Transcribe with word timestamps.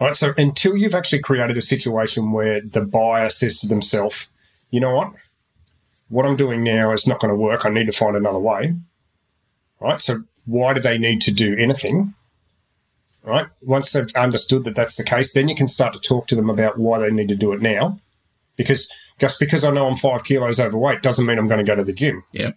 Right. 0.00 0.16
So 0.16 0.32
until 0.38 0.76
you've 0.76 0.94
actually 0.94 1.20
created 1.20 1.58
a 1.58 1.62
situation 1.62 2.32
where 2.32 2.62
the 2.62 2.84
buyer 2.84 3.28
says 3.28 3.60
to 3.60 3.68
themselves, 3.68 4.28
you 4.70 4.80
know 4.80 4.94
what? 4.94 5.12
What 6.08 6.24
I'm 6.24 6.36
doing 6.36 6.64
now 6.64 6.90
is 6.92 7.06
not 7.06 7.20
going 7.20 7.28
to 7.28 7.36
work. 7.36 7.66
I 7.66 7.70
need 7.70 7.86
to 7.86 7.92
find 7.92 8.16
another 8.16 8.38
way. 8.38 8.74
Right. 9.78 10.00
So 10.00 10.22
why 10.46 10.72
do 10.72 10.80
they 10.80 10.96
need 10.96 11.20
to 11.22 11.32
do 11.32 11.54
anything? 11.56 12.14
Right. 13.22 13.46
Once 13.60 13.92
they've 13.92 14.10
understood 14.16 14.64
that 14.64 14.74
that's 14.74 14.96
the 14.96 15.04
case, 15.04 15.34
then 15.34 15.48
you 15.48 15.54
can 15.54 15.68
start 15.68 15.92
to 15.92 16.00
talk 16.00 16.26
to 16.28 16.34
them 16.34 16.48
about 16.48 16.78
why 16.78 16.98
they 16.98 17.10
need 17.10 17.28
to 17.28 17.36
do 17.36 17.52
it 17.52 17.60
now. 17.60 18.00
Because 18.56 18.90
just 19.18 19.38
because 19.38 19.64
I 19.64 19.70
know 19.70 19.86
I'm 19.86 19.96
five 19.96 20.24
kilos 20.24 20.58
overweight 20.58 21.02
doesn't 21.02 21.26
mean 21.26 21.38
I'm 21.38 21.46
going 21.46 21.64
to 21.64 21.70
go 21.70 21.76
to 21.76 21.84
the 21.84 21.92
gym. 21.92 22.24
Yeah. 22.32 22.52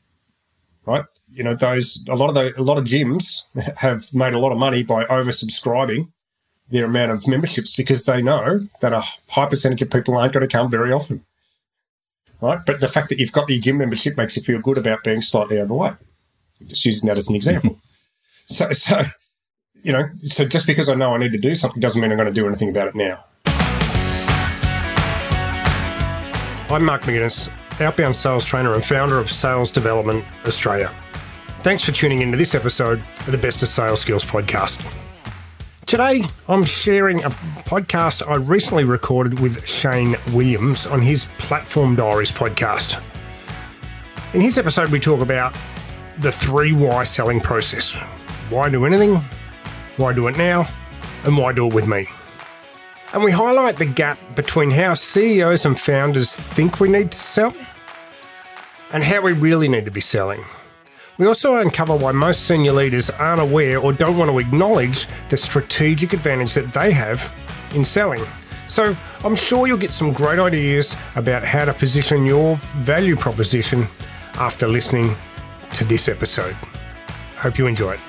Right. 0.86 1.04
You 1.30 1.44
know, 1.44 1.56
those, 1.56 2.04
a 2.08 2.16
lot 2.16 2.30
of 2.30 2.36
the, 2.36 2.58
a 2.60 2.64
lot 2.64 2.78
of 2.78 2.86
gyms 2.86 3.42
have 3.78 4.06
made 4.14 4.34
a 4.34 4.40
lot 4.40 4.54
of 4.54 4.58
money 4.58 4.84
by 4.84 5.04
oversubscribing 5.06 6.08
their 6.70 6.86
amount 6.86 7.12
of 7.12 7.28
memberships 7.28 7.76
because 7.76 8.06
they 8.06 8.22
know 8.22 8.60
that 8.82 8.94
a 8.94 9.04
high 9.30 9.46
percentage 9.46 9.82
of 9.82 9.90
people 9.90 10.18
aren't 10.18 10.34
going 10.34 10.48
to 10.48 10.54
come 10.54 10.72
very 10.72 10.92
often. 10.92 11.24
Right. 12.42 12.60
But 12.66 12.82
the 12.82 12.88
fact 12.88 13.10
that 13.10 13.20
you've 13.20 13.32
got 13.32 13.48
the 13.48 13.60
gym 13.60 13.78
membership 13.78 14.18
makes 14.18 14.36
you 14.36 14.44
feel 14.44 14.60
good 14.60 14.78
about 14.78 15.04
being 15.04 15.22
slightly 15.22 15.60
overweight. 15.60 15.94
Just 16.66 16.86
using 16.86 17.08
that 17.08 17.18
as 17.18 17.30
an 17.30 17.36
example. 17.36 17.80
so, 18.48 18.72
so, 18.72 19.02
you 19.82 19.92
know, 19.92 20.10
so 20.24 20.46
just 20.46 20.68
because 20.68 20.90
I 20.90 20.96
know 20.96 21.14
I 21.14 21.18
need 21.20 21.32
to 21.32 21.38
do 21.38 21.56
something 21.56 21.80
doesn't 21.80 22.02
mean 22.02 22.12
I'm 22.12 22.18
going 22.18 22.28
to 22.28 22.34
do 22.34 22.48
anything 22.48 22.70
about 22.70 22.90
it 22.90 22.96
now. 22.96 23.24
I'm 26.70 26.84
Mark 26.84 27.04
McGuinness, 27.04 27.50
outbound 27.82 28.16
sales 28.16 28.46
trainer 28.46 28.74
and 28.74 28.84
founder 28.84 29.20
of 29.20 29.30
Sales 29.30 29.70
Development 29.70 30.26
Australia. 30.46 30.92
Thanks 31.62 31.84
for 31.84 31.92
tuning 31.92 32.22
into 32.22 32.38
this 32.38 32.56
episode 32.56 33.02
of 33.20 33.32
the 33.32 33.38
Best 33.38 33.62
of 33.62 33.70
Sales 33.70 34.02
Skills 34.02 34.26
podcast. 34.26 34.84
Today, 35.94 36.26
I'm 36.50 36.64
sharing 36.64 37.24
a 37.24 37.30
podcast 37.30 38.28
I 38.28 38.38
recently 38.38 38.84
recorded 38.84 39.40
with 39.40 39.68
Shane 39.68 40.16
Williams 40.32 40.88
on 40.88 41.04
his 41.04 41.28
Platform 41.38 41.96
Diaries 41.96 42.32
podcast. 42.32 43.00
In 44.34 44.42
his 44.42 44.58
episode, 44.58 44.90
we 44.90 45.00
talk 45.00 45.22
about 45.22 45.56
the 46.18 46.32
three 46.32 46.72
why 46.74 47.04
selling 47.04 47.40
process 47.40 47.94
why 48.50 48.70
do 48.70 48.88
anything, 48.88 49.22
why 49.98 50.14
do 50.14 50.26
it 50.26 50.36
now, 50.36 50.68
and 51.26 51.38
why 51.38 51.54
do 51.54 51.68
it 51.68 51.76
with 51.76 51.86
me. 51.86 52.08
And 53.14 53.24
we 53.24 53.30
highlight 53.30 53.78
the 53.78 53.86
gap 53.86 54.18
between 54.36 54.72
how 54.72 54.96
CEOs 54.96 55.64
and 55.64 55.80
founders 55.80 56.36
think 56.36 56.80
we 56.80 56.90
need 56.90 57.12
to 57.12 57.18
sell 57.20 57.54
and 58.92 59.04
how 59.04 59.22
we 59.22 59.34
really 59.34 59.68
need 59.68 59.86
to 59.86 59.92
be 59.92 60.02
selling. 60.02 60.44
We 61.18 61.28
also 61.28 61.58
uncover 61.58 61.96
why 61.96 62.12
most 62.12 62.48
senior 62.48 62.72
leaders 62.72 63.10
aren't 63.12 63.40
aware 63.40 63.78
or 63.78 63.94
don't 63.94 64.18
want 64.18 64.32
to 64.32 64.40
acknowledge 64.40 65.08
the 65.30 65.38
strategic 65.38 66.14
advantage 66.14 66.54
that 66.54 66.74
they 66.74 66.92
have 66.92 67.32
in 67.76 67.86
selling. 67.86 68.24
So, 68.68 68.96
I'm 69.24 69.36
sure 69.36 69.68
you'll 69.68 69.78
get 69.78 69.92
some 69.92 70.14
great 70.14 70.40
ideas 70.40 70.96
about 71.16 71.44
how 71.44 71.66
to 71.66 71.74
position 71.74 72.26
your 72.26 72.56
value 72.78 73.16
proposition 73.16 73.88
after 74.36 74.68
listening 74.68 75.16
to 75.76 75.86
this 75.86 76.08
episode. 76.08 76.56
Hope 77.38 77.60
you 77.60 77.68
enjoy 77.68 77.94
it. 77.94 78.00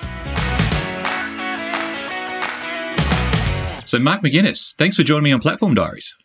So, 3.86 3.98
Mark 3.98 4.22
McGuinness, 4.22 4.74
thanks 4.76 4.96
for 4.96 5.02
joining 5.02 5.24
me 5.24 5.32
on 5.32 5.40
Platform 5.40 5.74
Diaries. 5.74 6.16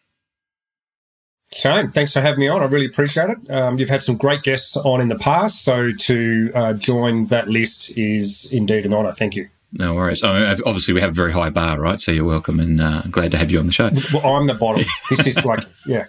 Shane, 1.51 1.89
thanks 1.89 2.13
for 2.13 2.21
having 2.21 2.39
me 2.39 2.47
on. 2.47 2.61
I 2.61 2.65
really 2.65 2.85
appreciate 2.85 3.29
it. 3.31 3.51
Um, 3.51 3.79
you've 3.79 3.89
had 3.89 4.03
some 4.03 4.17
great 4.17 4.43
guests 4.43 4.77
on 4.77 5.01
in 5.01 5.07
the 5.07 5.17
past, 5.17 5.63
so 5.63 5.91
to 5.91 6.51
uh, 6.53 6.73
join 6.73 7.25
that 7.25 7.47
list 7.47 7.89
is 7.97 8.47
indeed 8.51 8.85
an 8.85 8.93
honour. 8.93 9.11
Thank 9.13 9.35
you. 9.35 9.49
No 9.71 9.95
worries. 9.95 10.23
I 10.23 10.33
mean, 10.33 10.61
obviously, 10.65 10.93
we 10.93 11.01
have 11.01 11.11
a 11.11 11.13
very 11.13 11.31
high 11.31 11.49
bar, 11.49 11.79
right? 11.79 11.99
So 11.99 12.11
you're 12.11 12.25
welcome 12.25 12.59
and 12.59 12.79
uh, 12.81 13.01
glad 13.09 13.31
to 13.31 13.37
have 13.37 13.51
you 13.51 13.59
on 13.59 13.67
the 13.67 13.71
show. 13.71 13.89
Well, 14.13 14.35
I'm 14.35 14.47
the 14.47 14.53
bottom. 14.53 14.83
this 15.09 15.25
is 15.27 15.43
like, 15.45 15.65
yeah. 15.85 16.05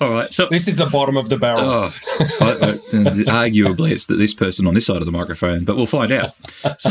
All 0.00 0.12
right. 0.12 0.32
So 0.32 0.46
this 0.46 0.68
is 0.68 0.76
the 0.76 0.86
bottom 0.86 1.16
of 1.16 1.28
the 1.28 1.38
barrel. 1.38 1.62
Oh, 1.62 1.94
I, 2.40 2.44
I, 2.44 3.46
arguably, 3.48 3.90
it's 3.90 4.06
that 4.06 4.16
this 4.16 4.34
person 4.34 4.66
on 4.66 4.74
this 4.74 4.86
side 4.86 4.98
of 4.98 5.06
the 5.06 5.12
microphone, 5.12 5.64
but 5.64 5.76
we'll 5.76 5.86
find 5.86 6.12
out. 6.12 6.30
So, 6.78 6.90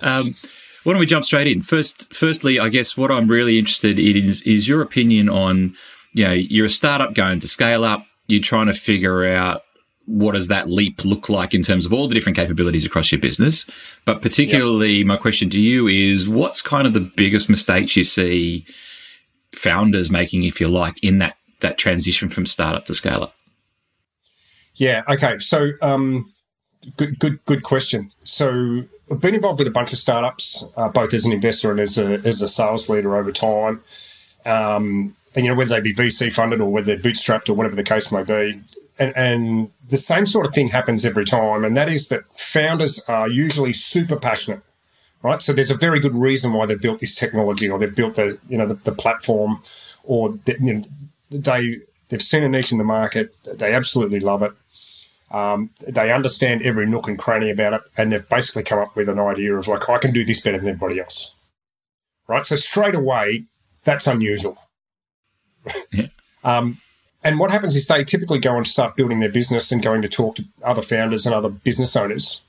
um, 0.00 0.34
why 0.82 0.92
don't 0.92 0.98
we 1.00 1.06
jump 1.06 1.24
straight 1.24 1.46
in? 1.46 1.62
First, 1.62 2.12
firstly, 2.12 2.58
I 2.58 2.68
guess 2.68 2.96
what 2.96 3.10
I'm 3.10 3.28
really 3.28 3.58
interested 3.58 3.98
in 3.98 4.16
is, 4.16 4.42
is 4.42 4.66
your 4.66 4.82
opinion 4.82 5.28
on 5.28 5.76
you 6.12 6.24
know, 6.24 6.32
you're 6.32 6.66
a 6.66 6.70
startup 6.70 7.14
going 7.14 7.40
to 7.40 7.48
scale 7.48 7.84
up. 7.84 8.06
You're 8.26 8.42
trying 8.42 8.66
to 8.66 8.74
figure 8.74 9.24
out 9.24 9.62
what 10.06 10.32
does 10.32 10.48
that 10.48 10.68
leap 10.68 11.04
look 11.04 11.28
like 11.28 11.54
in 11.54 11.62
terms 11.62 11.86
of 11.86 11.92
all 11.92 12.08
the 12.08 12.14
different 12.14 12.36
capabilities 12.36 12.84
across 12.84 13.12
your 13.12 13.20
business. 13.20 13.68
But 14.04 14.22
particularly, 14.22 14.94
yep. 14.94 15.06
my 15.06 15.16
question 15.16 15.50
to 15.50 15.58
you 15.58 15.86
is 15.86 16.28
what's 16.28 16.62
kind 16.62 16.86
of 16.86 16.94
the 16.94 17.00
biggest 17.00 17.48
mistakes 17.48 17.96
you 17.96 18.04
see 18.04 18.66
founders 19.54 20.10
making, 20.10 20.44
if 20.44 20.60
you 20.60 20.68
like, 20.68 21.02
in 21.02 21.18
that, 21.18 21.36
that 21.60 21.78
transition 21.78 22.28
from 22.28 22.46
startup 22.46 22.86
to 22.86 22.94
scale 22.94 23.22
up? 23.22 23.34
Yeah. 24.74 25.02
Okay. 25.08 25.38
So, 25.38 25.70
um, 25.82 26.32
good, 26.96 27.18
good, 27.18 27.44
good 27.44 27.62
question. 27.62 28.10
So, 28.24 28.82
I've 29.10 29.20
been 29.20 29.34
involved 29.34 29.58
with 29.58 29.68
a 29.68 29.72
bunch 29.72 29.92
of 29.92 29.98
startups, 29.98 30.64
uh, 30.76 30.88
both 30.88 31.12
as 31.14 31.24
an 31.24 31.32
investor 31.32 31.70
and 31.70 31.78
as 31.78 31.98
a 31.98 32.14
as 32.24 32.40
a 32.40 32.48
sales 32.48 32.88
leader 32.88 33.16
over 33.16 33.30
time. 33.30 33.82
Um, 34.46 35.14
and, 35.34 35.44
you 35.44 35.50
know, 35.50 35.56
whether 35.56 35.74
they 35.74 35.80
be 35.80 35.94
VC 35.94 36.32
funded 36.32 36.60
or 36.60 36.70
whether 36.70 36.94
they're 36.94 37.12
bootstrapped 37.12 37.48
or 37.48 37.54
whatever 37.54 37.76
the 37.76 37.84
case 37.84 38.10
may 38.10 38.22
be. 38.22 38.60
And, 38.98 39.16
and 39.16 39.70
the 39.88 39.96
same 39.96 40.26
sort 40.26 40.46
of 40.46 40.54
thing 40.54 40.68
happens 40.68 41.04
every 41.04 41.24
time, 41.24 41.64
and 41.64 41.76
that 41.76 41.88
is 41.88 42.08
that 42.08 42.24
founders 42.36 43.02
are 43.08 43.28
usually 43.28 43.72
super 43.72 44.16
passionate, 44.16 44.60
right? 45.22 45.40
So 45.40 45.52
there's 45.52 45.70
a 45.70 45.76
very 45.76 46.00
good 46.00 46.14
reason 46.14 46.52
why 46.52 46.66
they've 46.66 46.80
built 46.80 47.00
this 47.00 47.14
technology 47.14 47.68
or 47.68 47.78
they've 47.78 47.94
built 47.94 48.16
the, 48.16 48.38
you 48.48 48.58
know, 48.58 48.66
the, 48.66 48.74
the 48.74 48.92
platform 48.92 49.60
or, 50.04 50.30
the, 50.44 50.56
you 50.60 50.74
know, 50.74 50.82
they, 51.30 51.78
they've 52.08 52.22
seen 52.22 52.42
a 52.42 52.48
niche 52.48 52.72
in 52.72 52.78
the 52.78 52.84
market. 52.84 53.32
They 53.44 53.72
absolutely 53.72 54.20
love 54.20 54.42
it. 54.42 54.52
Um, 55.30 55.70
they 55.86 56.12
understand 56.12 56.62
every 56.62 56.86
nook 56.86 57.06
and 57.06 57.18
cranny 57.18 57.50
about 57.50 57.74
it, 57.74 57.82
and 57.96 58.10
they've 58.10 58.28
basically 58.28 58.64
come 58.64 58.80
up 58.80 58.96
with 58.96 59.08
an 59.08 59.20
idea 59.20 59.54
of 59.54 59.68
like, 59.68 59.88
I 59.88 59.98
can 59.98 60.12
do 60.12 60.24
this 60.24 60.42
better 60.42 60.58
than 60.58 60.68
everybody 60.68 60.98
else. 60.98 61.34
Right. 62.26 62.44
So 62.44 62.56
straight 62.56 62.94
away, 62.94 63.44
that's 63.84 64.06
unusual. 64.06 64.58
Um, 66.42 66.78
and 67.22 67.38
what 67.38 67.50
happens 67.50 67.76
is 67.76 67.86
they 67.86 68.02
typically 68.02 68.38
go 68.38 68.56
and 68.56 68.66
start 68.66 68.96
building 68.96 69.20
their 69.20 69.30
business 69.30 69.70
and 69.70 69.82
going 69.82 70.02
to 70.02 70.08
talk 70.08 70.36
to 70.36 70.44
other 70.62 70.82
founders 70.82 71.26
and 71.26 71.34
other 71.34 71.50
business 71.50 71.94
owners. 71.96 72.40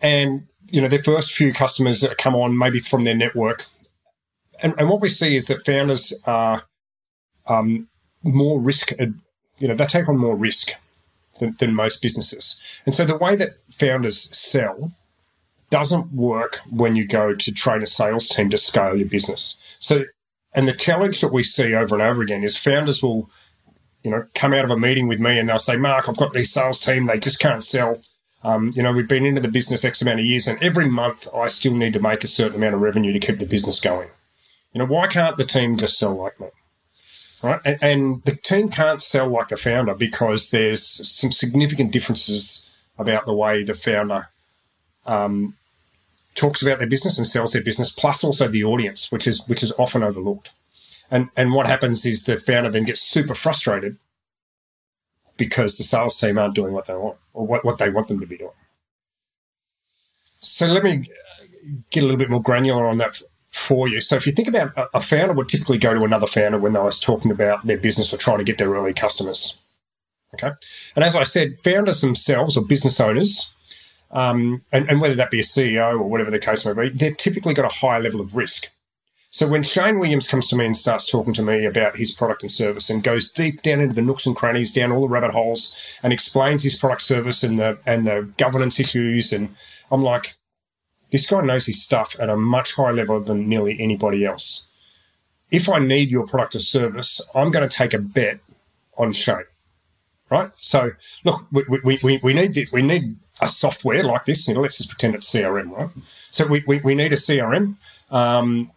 And, 0.00 0.46
you 0.68 0.80
know, 0.80 0.88
their 0.88 1.02
first 1.02 1.32
few 1.32 1.52
customers 1.52 2.00
that 2.00 2.16
come 2.16 2.34
on 2.34 2.56
maybe 2.56 2.78
from 2.78 3.04
their 3.04 3.14
network. 3.14 3.66
And, 4.62 4.74
and 4.78 4.88
what 4.88 5.00
we 5.00 5.08
see 5.08 5.36
is 5.36 5.48
that 5.48 5.66
founders 5.66 6.14
are 6.24 6.62
um, 7.46 7.88
more 8.22 8.58
risk, 8.58 8.92
you 9.58 9.68
know, 9.68 9.74
they 9.74 9.86
take 9.86 10.08
on 10.08 10.16
more 10.16 10.36
risk 10.36 10.70
than, 11.38 11.54
than 11.58 11.74
most 11.74 12.00
businesses. 12.00 12.58
And 12.86 12.94
so 12.94 13.04
the 13.04 13.16
way 13.16 13.36
that 13.36 13.50
founders 13.68 14.34
sell 14.36 14.92
doesn't 15.70 16.12
work 16.12 16.60
when 16.70 16.96
you 16.96 17.06
go 17.06 17.34
to 17.34 17.52
train 17.52 17.82
a 17.82 17.86
sales 17.86 18.28
team 18.28 18.50
to 18.50 18.58
scale 18.58 18.96
your 18.96 19.08
business. 19.08 19.56
So 19.78 20.04
and 20.54 20.68
the 20.68 20.72
challenge 20.72 21.20
that 21.20 21.32
we 21.32 21.42
see 21.42 21.74
over 21.74 21.94
and 21.94 22.02
over 22.02 22.22
again 22.22 22.44
is 22.44 22.56
founders 22.56 23.02
will, 23.02 23.30
you 24.02 24.10
know, 24.10 24.26
come 24.34 24.52
out 24.52 24.64
of 24.64 24.70
a 24.70 24.78
meeting 24.78 25.08
with 25.08 25.20
me 25.20 25.38
and 25.38 25.48
they'll 25.48 25.58
say, 25.58 25.76
Mark, 25.76 26.08
I've 26.08 26.16
got 26.16 26.32
this 26.32 26.52
sales 26.52 26.80
team, 26.80 27.06
they 27.06 27.18
just 27.18 27.40
can't 27.40 27.62
sell. 27.62 28.00
Um, 28.44 28.72
you 28.74 28.82
know, 28.82 28.92
we've 28.92 29.08
been 29.08 29.24
into 29.24 29.40
the 29.40 29.48
business 29.48 29.84
X 29.84 30.02
amount 30.02 30.18
of 30.18 30.26
years, 30.26 30.48
and 30.48 30.60
every 30.62 30.88
month 30.88 31.28
I 31.32 31.46
still 31.46 31.74
need 31.74 31.92
to 31.92 32.00
make 32.00 32.24
a 32.24 32.28
certain 32.28 32.56
amount 32.56 32.74
of 32.74 32.80
revenue 32.80 33.12
to 33.12 33.20
keep 33.20 33.38
the 33.38 33.46
business 33.46 33.78
going. 33.78 34.08
You 34.72 34.80
know, 34.80 34.86
why 34.86 35.06
can't 35.06 35.36
the 35.36 35.44
team 35.44 35.76
just 35.76 35.96
sell 35.98 36.14
like 36.14 36.40
me? 36.40 36.48
Right. 37.42 37.60
And, 37.64 37.82
and 37.82 38.22
the 38.24 38.36
team 38.36 38.68
can't 38.68 39.00
sell 39.00 39.28
like 39.28 39.48
the 39.48 39.56
founder 39.56 39.94
because 39.94 40.50
there's 40.50 40.84
some 41.08 41.32
significant 41.32 41.92
differences 41.92 42.68
about 42.98 43.26
the 43.26 43.34
way 43.34 43.62
the 43.62 43.74
founder 43.74 44.28
um, 45.06 45.54
talks 46.34 46.62
about 46.62 46.78
their 46.78 46.88
business 46.88 47.18
and 47.18 47.26
sells 47.26 47.52
their 47.52 47.62
business, 47.62 47.92
plus 47.92 48.24
also 48.24 48.48
the 48.48 48.64
audience, 48.64 49.12
which 49.12 49.26
is 49.26 49.46
which 49.46 49.62
is 49.62 49.72
often 49.78 50.02
overlooked. 50.02 50.52
And 51.10 51.28
and 51.36 51.52
what 51.52 51.66
happens 51.66 52.06
is 52.06 52.24
the 52.24 52.40
founder 52.40 52.70
then 52.70 52.84
gets 52.84 53.00
super 53.00 53.34
frustrated 53.34 53.98
because 55.36 55.78
the 55.78 55.84
sales 55.84 56.18
team 56.18 56.38
aren't 56.38 56.54
doing 56.54 56.72
what 56.72 56.86
they 56.86 56.94
want 56.94 57.16
or 57.32 57.46
what, 57.46 57.64
what 57.64 57.78
they 57.78 57.90
want 57.90 58.08
them 58.08 58.20
to 58.20 58.26
be 58.26 58.36
doing. 58.36 58.50
So 60.40 60.66
let 60.66 60.82
me 60.82 61.06
get 61.90 62.02
a 62.02 62.06
little 62.06 62.18
bit 62.18 62.30
more 62.30 62.42
granular 62.42 62.86
on 62.86 62.98
that 62.98 63.20
for 63.50 63.86
you. 63.86 64.00
So 64.00 64.16
if 64.16 64.26
you 64.26 64.32
think 64.32 64.48
about 64.48 64.72
a 64.94 65.00
founder 65.00 65.34
would 65.34 65.48
typically 65.48 65.78
go 65.78 65.94
to 65.94 66.04
another 66.04 66.26
founder 66.26 66.58
when 66.58 66.72
they 66.72 66.80
was 66.80 66.98
talking 66.98 67.30
about 67.30 67.66
their 67.66 67.78
business 67.78 68.12
or 68.12 68.16
trying 68.16 68.38
to 68.38 68.44
get 68.44 68.58
their 68.58 68.70
early 68.70 68.92
customers. 68.92 69.58
Okay. 70.34 70.50
And 70.96 71.04
as 71.04 71.14
I 71.14 71.24
said, 71.24 71.58
founders 71.62 72.00
themselves 72.00 72.56
or 72.56 72.64
business 72.64 72.98
owners 73.00 73.51
um, 74.12 74.62
and, 74.72 74.88
and, 74.90 75.00
whether 75.00 75.14
that 75.14 75.30
be 75.30 75.40
a 75.40 75.42
CEO 75.42 75.92
or 75.92 76.02
whatever 76.02 76.30
the 76.30 76.38
case 76.38 76.66
may 76.66 76.74
be, 76.74 76.88
they're 76.90 77.14
typically 77.14 77.54
got 77.54 77.64
a 77.64 77.74
higher 77.74 78.00
level 78.00 78.20
of 78.20 78.36
risk. 78.36 78.66
So 79.30 79.48
when 79.48 79.62
Shane 79.62 79.98
Williams 79.98 80.28
comes 80.28 80.46
to 80.48 80.56
me 80.56 80.66
and 80.66 80.76
starts 80.76 81.10
talking 81.10 81.32
to 81.32 81.42
me 81.42 81.64
about 81.64 81.96
his 81.96 82.10
product 82.10 82.42
and 82.42 82.52
service 82.52 82.90
and 82.90 83.02
goes 83.02 83.32
deep 83.32 83.62
down 83.62 83.80
into 83.80 83.94
the 83.94 84.02
nooks 84.02 84.26
and 84.26 84.36
crannies, 84.36 84.74
down 84.74 84.92
all 84.92 85.00
the 85.00 85.08
rabbit 85.08 85.30
holes, 85.30 85.98
and 86.02 86.12
explains 86.12 86.62
his 86.62 86.76
product 86.76 87.00
service 87.00 87.42
and 87.42 87.58
the 87.58 87.78
and 87.86 88.06
the 88.06 88.30
governance 88.36 88.78
issues, 88.78 89.32
and 89.32 89.48
I'm 89.90 90.02
like, 90.02 90.34
this 91.10 91.26
guy 91.26 91.40
knows 91.40 91.64
his 91.64 91.82
stuff 91.82 92.14
at 92.20 92.28
a 92.28 92.36
much 92.36 92.74
higher 92.74 92.92
level 92.92 93.20
than 93.20 93.48
nearly 93.48 93.80
anybody 93.80 94.26
else. 94.26 94.64
If 95.50 95.66
I 95.70 95.78
need 95.78 96.10
your 96.10 96.26
product 96.26 96.54
or 96.54 96.60
service, 96.60 97.18
I'm 97.34 97.50
going 97.50 97.66
to 97.66 97.74
take 97.74 97.94
a 97.94 97.98
bet 97.98 98.38
on 98.98 99.14
Shane. 99.14 99.44
Right? 100.30 100.50
So, 100.56 100.90
look, 101.24 101.46
we, 101.52 101.64
we, 101.82 101.98
we, 102.02 102.20
we 102.22 102.34
need 102.34 102.68
we 102.70 102.82
need 102.82 103.16
a 103.42 103.46
software 103.46 104.02
like 104.04 104.24
this. 104.24 104.48
You 104.48 104.54
know, 104.54 104.60
let's 104.60 104.78
just 104.78 104.88
pretend 104.88 105.14
it's 105.14 105.30
CRM, 105.30 105.70
right? 105.70 105.88
So 106.30 106.46
we, 106.46 106.62
we, 106.66 106.78
we 106.80 106.94
need 106.94 107.12
a 107.12 107.16
CRM. 107.16 107.76
Um, 108.10 108.70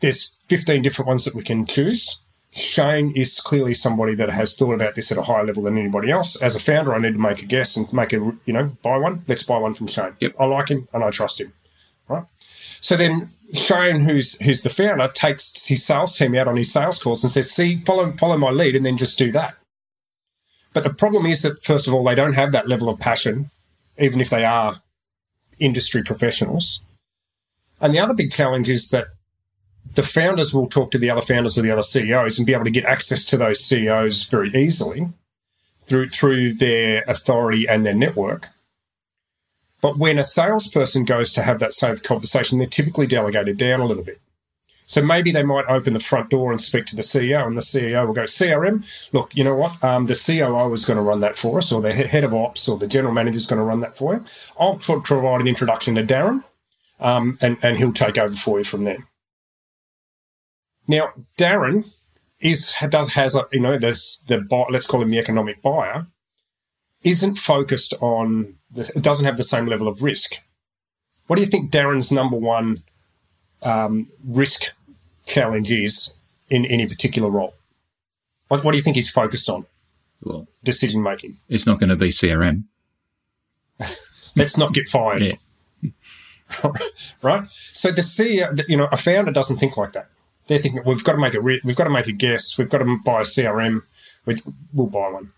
there's 0.00 0.34
15 0.48 0.82
different 0.82 1.08
ones 1.08 1.24
that 1.24 1.34
we 1.34 1.42
can 1.42 1.66
choose. 1.66 2.18
Shane 2.50 3.12
is 3.16 3.40
clearly 3.40 3.74
somebody 3.74 4.14
that 4.14 4.30
has 4.30 4.56
thought 4.56 4.74
about 4.74 4.94
this 4.94 5.10
at 5.10 5.18
a 5.18 5.22
higher 5.22 5.44
level 5.44 5.64
than 5.64 5.76
anybody 5.76 6.10
else. 6.10 6.40
As 6.40 6.54
a 6.54 6.60
founder, 6.60 6.94
I 6.94 6.98
need 6.98 7.14
to 7.14 7.18
make 7.18 7.42
a 7.42 7.46
guess 7.46 7.76
and 7.76 7.92
make 7.92 8.12
a, 8.12 8.16
you 8.46 8.52
know, 8.52 8.76
buy 8.82 8.96
one. 8.96 9.24
Let's 9.26 9.42
buy 9.42 9.58
one 9.58 9.74
from 9.74 9.88
Shane. 9.88 10.14
Yep. 10.20 10.36
I 10.38 10.44
like 10.44 10.68
him 10.68 10.88
and 10.92 11.02
I 11.02 11.10
trust 11.10 11.40
him. 11.40 11.52
Right. 12.08 12.24
So 12.38 12.96
then 12.96 13.26
Shane, 13.54 14.00
who's 14.00 14.38
who's 14.42 14.62
the 14.62 14.70
founder, 14.70 15.08
takes 15.08 15.66
his 15.66 15.84
sales 15.84 16.16
team 16.16 16.34
out 16.36 16.46
on 16.46 16.56
his 16.56 16.72
sales 16.72 17.02
calls 17.02 17.24
and 17.24 17.30
says, 17.30 17.50
see, 17.50 17.82
follow 17.82 18.12
follow 18.12 18.36
my 18.36 18.50
lead 18.50 18.76
and 18.76 18.86
then 18.86 18.96
just 18.96 19.18
do 19.18 19.32
that. 19.32 19.56
But 20.74 20.84
the 20.84 20.92
problem 20.92 21.24
is 21.24 21.42
that 21.42 21.64
first 21.64 21.88
of 21.88 21.94
all, 21.94 22.04
they 22.04 22.14
don't 22.14 22.34
have 22.34 22.52
that 22.52 22.68
level 22.68 22.88
of 22.88 23.00
passion, 23.00 23.50
even 23.98 24.20
if 24.20 24.30
they 24.30 24.44
are 24.44 24.74
industry 25.58 26.02
professionals. 26.02 26.82
And 27.80 27.94
the 27.94 27.98
other 27.98 28.14
big 28.14 28.32
challenge 28.32 28.68
is 28.68 28.90
that 28.90 29.08
the 29.94 30.02
founders 30.02 30.54
will 30.54 30.68
talk 30.68 30.90
to 30.92 30.98
the 30.98 31.10
other 31.10 31.20
founders 31.20 31.58
or 31.58 31.62
the 31.62 31.70
other 31.70 31.82
CEOs 31.82 32.38
and 32.38 32.46
be 32.46 32.54
able 32.54 32.64
to 32.64 32.70
get 32.70 32.84
access 32.84 33.24
to 33.26 33.36
those 33.36 33.62
CEOs 33.64 34.24
very 34.24 34.48
easily 34.54 35.08
through 35.86 36.08
through 36.08 36.54
their 36.54 37.04
authority 37.06 37.68
and 37.68 37.84
their 37.84 37.94
network. 37.94 38.48
But 39.82 39.98
when 39.98 40.18
a 40.18 40.24
salesperson 40.24 41.04
goes 41.04 41.34
to 41.34 41.42
have 41.42 41.58
that 41.58 41.74
same 41.74 41.98
conversation, 41.98 42.58
they're 42.58 42.66
typically 42.66 43.06
delegated 43.06 43.58
down 43.58 43.80
a 43.80 43.86
little 43.86 44.02
bit. 44.02 44.18
So 44.86 45.02
maybe 45.02 45.30
they 45.30 45.42
might 45.42 45.64
open 45.66 45.94
the 45.94 46.00
front 46.00 46.30
door 46.30 46.50
and 46.50 46.60
speak 46.60 46.84
to 46.86 46.96
the 46.96 47.02
CEO, 47.02 47.46
and 47.46 47.56
the 47.56 47.62
CEO 47.62 48.06
will 48.06 48.12
go, 48.12 48.24
CRM, 48.24 48.84
look, 49.12 49.34
you 49.34 49.42
know 49.42 49.56
what? 49.56 49.82
Um, 49.82 50.06
the 50.06 50.14
COO 50.14 50.72
is 50.72 50.84
going 50.84 50.98
to 50.98 51.02
run 51.02 51.20
that 51.20 51.36
for 51.36 51.58
us, 51.58 51.72
or 51.72 51.80
the 51.80 51.92
head 51.92 52.24
of 52.24 52.34
ops, 52.34 52.68
or 52.68 52.78
the 52.78 52.86
general 52.86 53.14
manager 53.14 53.36
is 53.36 53.46
going 53.46 53.58
to 53.58 53.64
run 53.64 53.80
that 53.80 53.96
for 53.96 54.14
you. 54.14 54.24
I'll 54.58 54.76
provide 54.76 55.40
an 55.40 55.48
introduction 55.48 55.94
to 55.94 56.04
Darren, 56.04 56.44
um, 57.00 57.38
and, 57.40 57.56
and 57.62 57.78
he'll 57.78 57.92
take 57.92 58.18
over 58.18 58.34
for 58.34 58.58
you 58.58 58.64
from 58.64 58.84
there. 58.84 59.06
Now, 60.86 61.12
Darren 61.38 61.90
is 62.40 62.74
does 62.90 63.12
has 63.14 63.34
a, 63.34 63.46
you 63.52 63.60
know 63.60 63.78
this 63.78 64.18
the 64.28 64.46
let's 64.70 64.86
call 64.86 65.00
him 65.00 65.08
the 65.08 65.18
economic 65.18 65.62
buyer 65.62 66.06
isn't 67.02 67.36
focused 67.36 67.94
on 68.00 68.56
the, 68.70 68.84
doesn't 69.00 69.24
have 69.24 69.36
the 69.36 69.42
same 69.42 69.66
level 69.66 69.88
of 69.88 70.02
risk. 70.02 70.34
What 71.26 71.36
do 71.36 71.42
you 71.42 71.48
think 71.48 71.70
Darren's 71.70 72.12
number 72.12 72.36
one 72.36 72.76
um, 73.64 74.06
risk 74.26 74.64
challenge 75.26 75.72
is 75.72 76.14
in 76.50 76.64
any 76.66 76.86
particular 76.86 77.30
role? 77.30 77.54
What, 78.48 78.64
what 78.64 78.72
do 78.72 78.76
you 78.76 78.82
think 78.82 78.96
he's 78.96 79.10
focused 79.10 79.48
on? 79.48 79.64
Well, 80.22 80.46
decision 80.62 81.02
making. 81.02 81.36
It's 81.48 81.66
not 81.66 81.78
going 81.80 81.90
to 81.90 81.96
be 81.96 82.10
CRM. 82.10 82.64
Let's 84.36 84.56
not 84.56 84.72
get 84.72 84.88
fired. 84.88 85.22
Yeah. 85.22 85.90
right. 87.22 87.46
So 87.46 87.90
the 87.90 88.00
CEO, 88.00 88.62
you 88.68 88.76
know, 88.76 88.88
a 88.92 88.96
founder 88.96 89.32
doesn't 89.32 89.58
think 89.58 89.76
like 89.76 89.92
that 89.92 90.08
they're 90.46 90.58
thinking 90.58 90.82
we've 90.84 91.04
got 91.04 91.12
to 91.12 91.18
make 91.18 91.34
a 91.34 91.40
re- 91.40 91.60
we've 91.64 91.76
got 91.76 91.84
to 91.84 91.90
make 91.90 92.06
a 92.06 92.12
guess. 92.12 92.58
We've 92.58 92.68
got 92.68 92.78
to 92.78 92.98
buy 93.04 93.20
a 93.20 93.24
CRM. 93.24 93.82
We, 94.26 94.36
will 94.72 94.90
buy 94.90 95.10
one. 95.10 95.32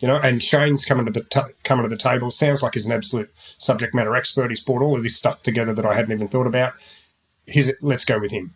You 0.00 0.08
know, 0.08 0.16
and 0.16 0.42
Shane's 0.42 0.84
coming 0.84 1.06
to 1.06 1.12
the 1.12 1.22
t- 1.22 1.52
coming 1.64 1.84
to 1.84 1.88
the 1.88 1.96
table. 1.96 2.30
Sounds 2.30 2.62
like 2.62 2.74
he's 2.74 2.86
an 2.86 2.92
absolute 2.92 3.30
subject 3.36 3.94
matter 3.94 4.14
expert. 4.14 4.50
He's 4.50 4.64
brought 4.64 4.82
all 4.82 4.96
of 4.96 5.02
this 5.02 5.16
stuff 5.16 5.42
together 5.42 5.72
that 5.74 5.86
I 5.86 5.94
hadn't 5.94 6.12
even 6.12 6.28
thought 6.28 6.46
about. 6.46 6.74
Here's, 7.46 7.72
let's 7.80 8.04
go 8.04 8.18
with 8.18 8.32
him. 8.32 8.54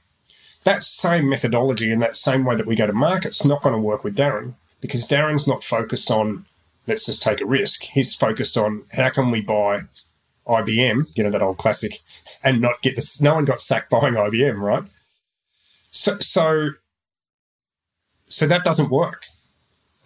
That 0.64 0.82
same 0.82 1.28
methodology 1.28 1.92
and 1.92 2.02
that 2.02 2.16
same 2.16 2.44
way 2.44 2.56
that 2.56 2.66
we 2.66 2.76
go 2.76 2.86
to 2.86 2.92
market's 2.92 3.44
not 3.44 3.62
going 3.62 3.74
to 3.74 3.80
work 3.80 4.04
with 4.04 4.16
Darren 4.16 4.54
because 4.80 5.06
Darren's 5.06 5.46
not 5.46 5.62
focused 5.62 6.10
on 6.10 6.44
let's 6.86 7.06
just 7.06 7.22
take 7.22 7.40
a 7.40 7.46
risk. 7.46 7.82
He's 7.82 8.14
focused 8.14 8.56
on 8.56 8.84
how 8.92 9.10
can 9.10 9.30
we 9.30 9.40
buy 9.40 9.82
IBM, 10.46 11.16
you 11.16 11.24
know, 11.24 11.30
that 11.30 11.42
old 11.42 11.58
classic, 11.58 12.00
and 12.42 12.60
not 12.60 12.80
get 12.82 12.96
this. 12.96 13.20
No 13.20 13.34
one 13.34 13.44
got 13.44 13.60
sacked 13.60 13.90
buying 13.90 14.14
IBM, 14.14 14.60
right? 14.60 14.88
So, 15.90 16.18
so, 16.20 16.70
so 18.28 18.46
that 18.46 18.64
doesn't 18.64 18.90
work, 18.90 19.24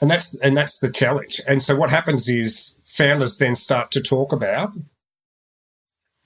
and 0.01 0.11
that's 0.11 0.35
and 0.37 0.57
that's 0.57 0.81
the 0.81 0.91
challenge. 0.91 1.41
And 1.47 1.63
so 1.63 1.77
what 1.77 1.91
happens 1.91 2.29
is 2.29 2.75
founders 2.85 3.39
then 3.39 3.55
start 3.55 3.91
to 3.93 4.03
talk 4.03 4.33
about, 4.33 4.73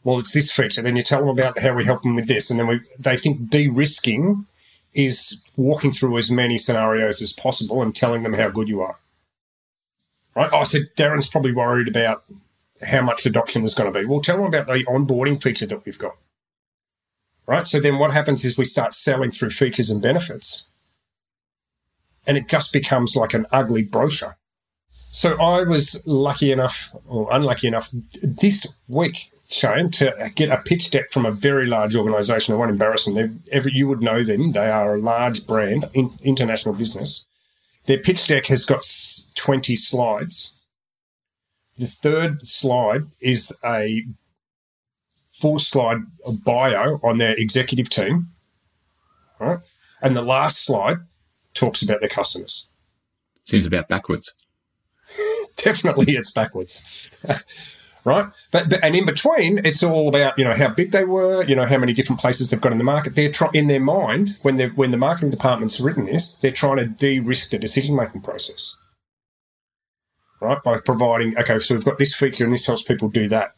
well, 0.04 0.18
it's 0.18 0.32
this 0.32 0.52
feature. 0.52 0.82
Then 0.82 0.96
you 0.96 1.02
tell 1.02 1.20
them 1.20 1.28
about 1.28 1.58
how 1.58 1.74
we 1.74 1.84
help 1.84 2.02
them 2.02 2.14
with 2.14 2.28
this, 2.28 2.50
and 2.50 2.60
then 2.60 2.66
we 2.66 2.80
they 2.98 3.16
think 3.16 3.50
de-risking 3.50 4.46
is 4.92 5.38
walking 5.56 5.90
through 5.90 6.16
as 6.18 6.30
many 6.30 6.56
scenarios 6.56 7.20
as 7.20 7.32
possible 7.32 7.82
and 7.82 7.94
telling 7.94 8.22
them 8.22 8.34
how 8.34 8.48
good 8.48 8.68
you 8.68 8.80
are. 8.80 8.96
Right? 10.36 10.52
I 10.52 10.62
said 10.64 10.82
Darren's 10.96 11.28
probably 11.28 11.52
worried 11.52 11.88
about 11.88 12.24
how 12.82 13.02
much 13.02 13.26
adoption 13.26 13.64
is 13.64 13.74
going 13.74 13.92
to 13.92 13.98
be. 13.98 14.06
Well, 14.06 14.20
tell 14.20 14.36
them 14.36 14.46
about 14.46 14.66
the 14.66 14.84
onboarding 14.84 15.42
feature 15.42 15.66
that 15.66 15.84
we've 15.84 15.98
got 15.98 16.16
right? 17.46 17.66
So 17.66 17.80
then 17.80 17.98
what 17.98 18.12
happens 18.12 18.44
is 18.44 18.56
we 18.56 18.64
start 18.64 18.94
selling 18.94 19.30
through 19.30 19.50
features 19.50 19.90
and 19.90 20.00
benefits, 20.00 20.64
and 22.26 22.36
it 22.36 22.48
just 22.48 22.72
becomes 22.72 23.16
like 23.16 23.34
an 23.34 23.46
ugly 23.52 23.82
brochure. 23.82 24.36
So 25.12 25.40
I 25.40 25.62
was 25.62 26.00
lucky 26.06 26.50
enough, 26.50 26.94
or 27.06 27.28
unlucky 27.30 27.68
enough, 27.68 27.90
this 28.22 28.66
week, 28.88 29.30
Shane, 29.54 29.88
to 29.92 30.12
get 30.34 30.50
a 30.50 30.58
pitch 30.58 30.90
deck 30.90 31.10
from 31.12 31.24
a 31.24 31.30
very 31.30 31.66
large 31.66 31.94
organisation. 31.94 32.52
I 32.52 32.58
won't 32.58 32.72
embarrass 32.72 33.04
them. 33.04 33.40
Every, 33.52 33.72
you 33.72 33.86
would 33.86 34.02
know 34.02 34.24
them. 34.24 34.50
They 34.50 34.68
are 34.68 34.96
a 34.96 34.98
large 34.98 35.46
brand, 35.46 35.88
in, 35.94 36.10
international 36.24 36.74
business. 36.74 37.24
Their 37.86 37.98
pitch 37.98 38.26
deck 38.26 38.46
has 38.46 38.64
got 38.64 38.84
20 39.36 39.76
slides. 39.76 40.66
The 41.76 41.86
third 41.86 42.44
slide 42.44 43.02
is 43.22 43.54
a 43.64 44.02
full 45.34 45.60
slide 45.60 45.98
bio 46.44 46.98
on 47.04 47.18
their 47.18 47.36
executive 47.36 47.88
team. 47.88 48.26
Right? 49.38 49.60
And 50.02 50.16
the 50.16 50.22
last 50.22 50.64
slide 50.64 50.98
talks 51.54 51.80
about 51.80 52.00
their 52.00 52.08
customers. 52.08 52.66
Seems 53.36 53.66
about 53.66 53.86
backwards. 53.86 54.34
Definitely 55.56 56.16
it's 56.16 56.32
backwards. 56.32 56.82
right? 58.04 58.30
But, 58.50 58.70
but, 58.70 58.84
and 58.84 58.94
in 58.94 59.06
between, 59.06 59.64
it's 59.64 59.82
all 59.82 60.08
about 60.08 60.38
you 60.38 60.44
know 60.44 60.54
how 60.54 60.68
big 60.68 60.92
they 60.92 61.04
were, 61.04 61.44
you 61.44 61.54
know 61.54 61.66
how 61.66 61.78
many 61.78 61.92
different 61.92 62.20
places 62.20 62.50
they've 62.50 62.60
got 62.60 62.72
in 62.72 62.78
the 62.78 62.84
market. 62.84 63.14
They're 63.14 63.32
try- 63.32 63.50
in 63.54 63.66
their 63.66 63.80
mind 63.80 64.38
when 64.42 64.56
they 64.56 64.68
when 64.68 64.90
the 64.90 64.96
marketing 64.96 65.30
department's 65.30 65.80
written 65.80 66.06
this, 66.06 66.34
they're 66.34 66.52
trying 66.52 66.78
to 66.78 66.86
de-risk 66.86 67.50
the 67.50 67.58
decision 67.58 67.96
making 67.96 68.22
process, 68.22 68.76
right? 70.40 70.62
By 70.62 70.78
providing 70.78 71.36
okay, 71.38 71.58
so 71.58 71.74
we've 71.74 71.84
got 71.84 71.98
this 71.98 72.14
feature 72.14 72.44
and 72.44 72.52
this 72.52 72.66
helps 72.66 72.82
people 72.82 73.08
do 73.08 73.28
that 73.28 73.54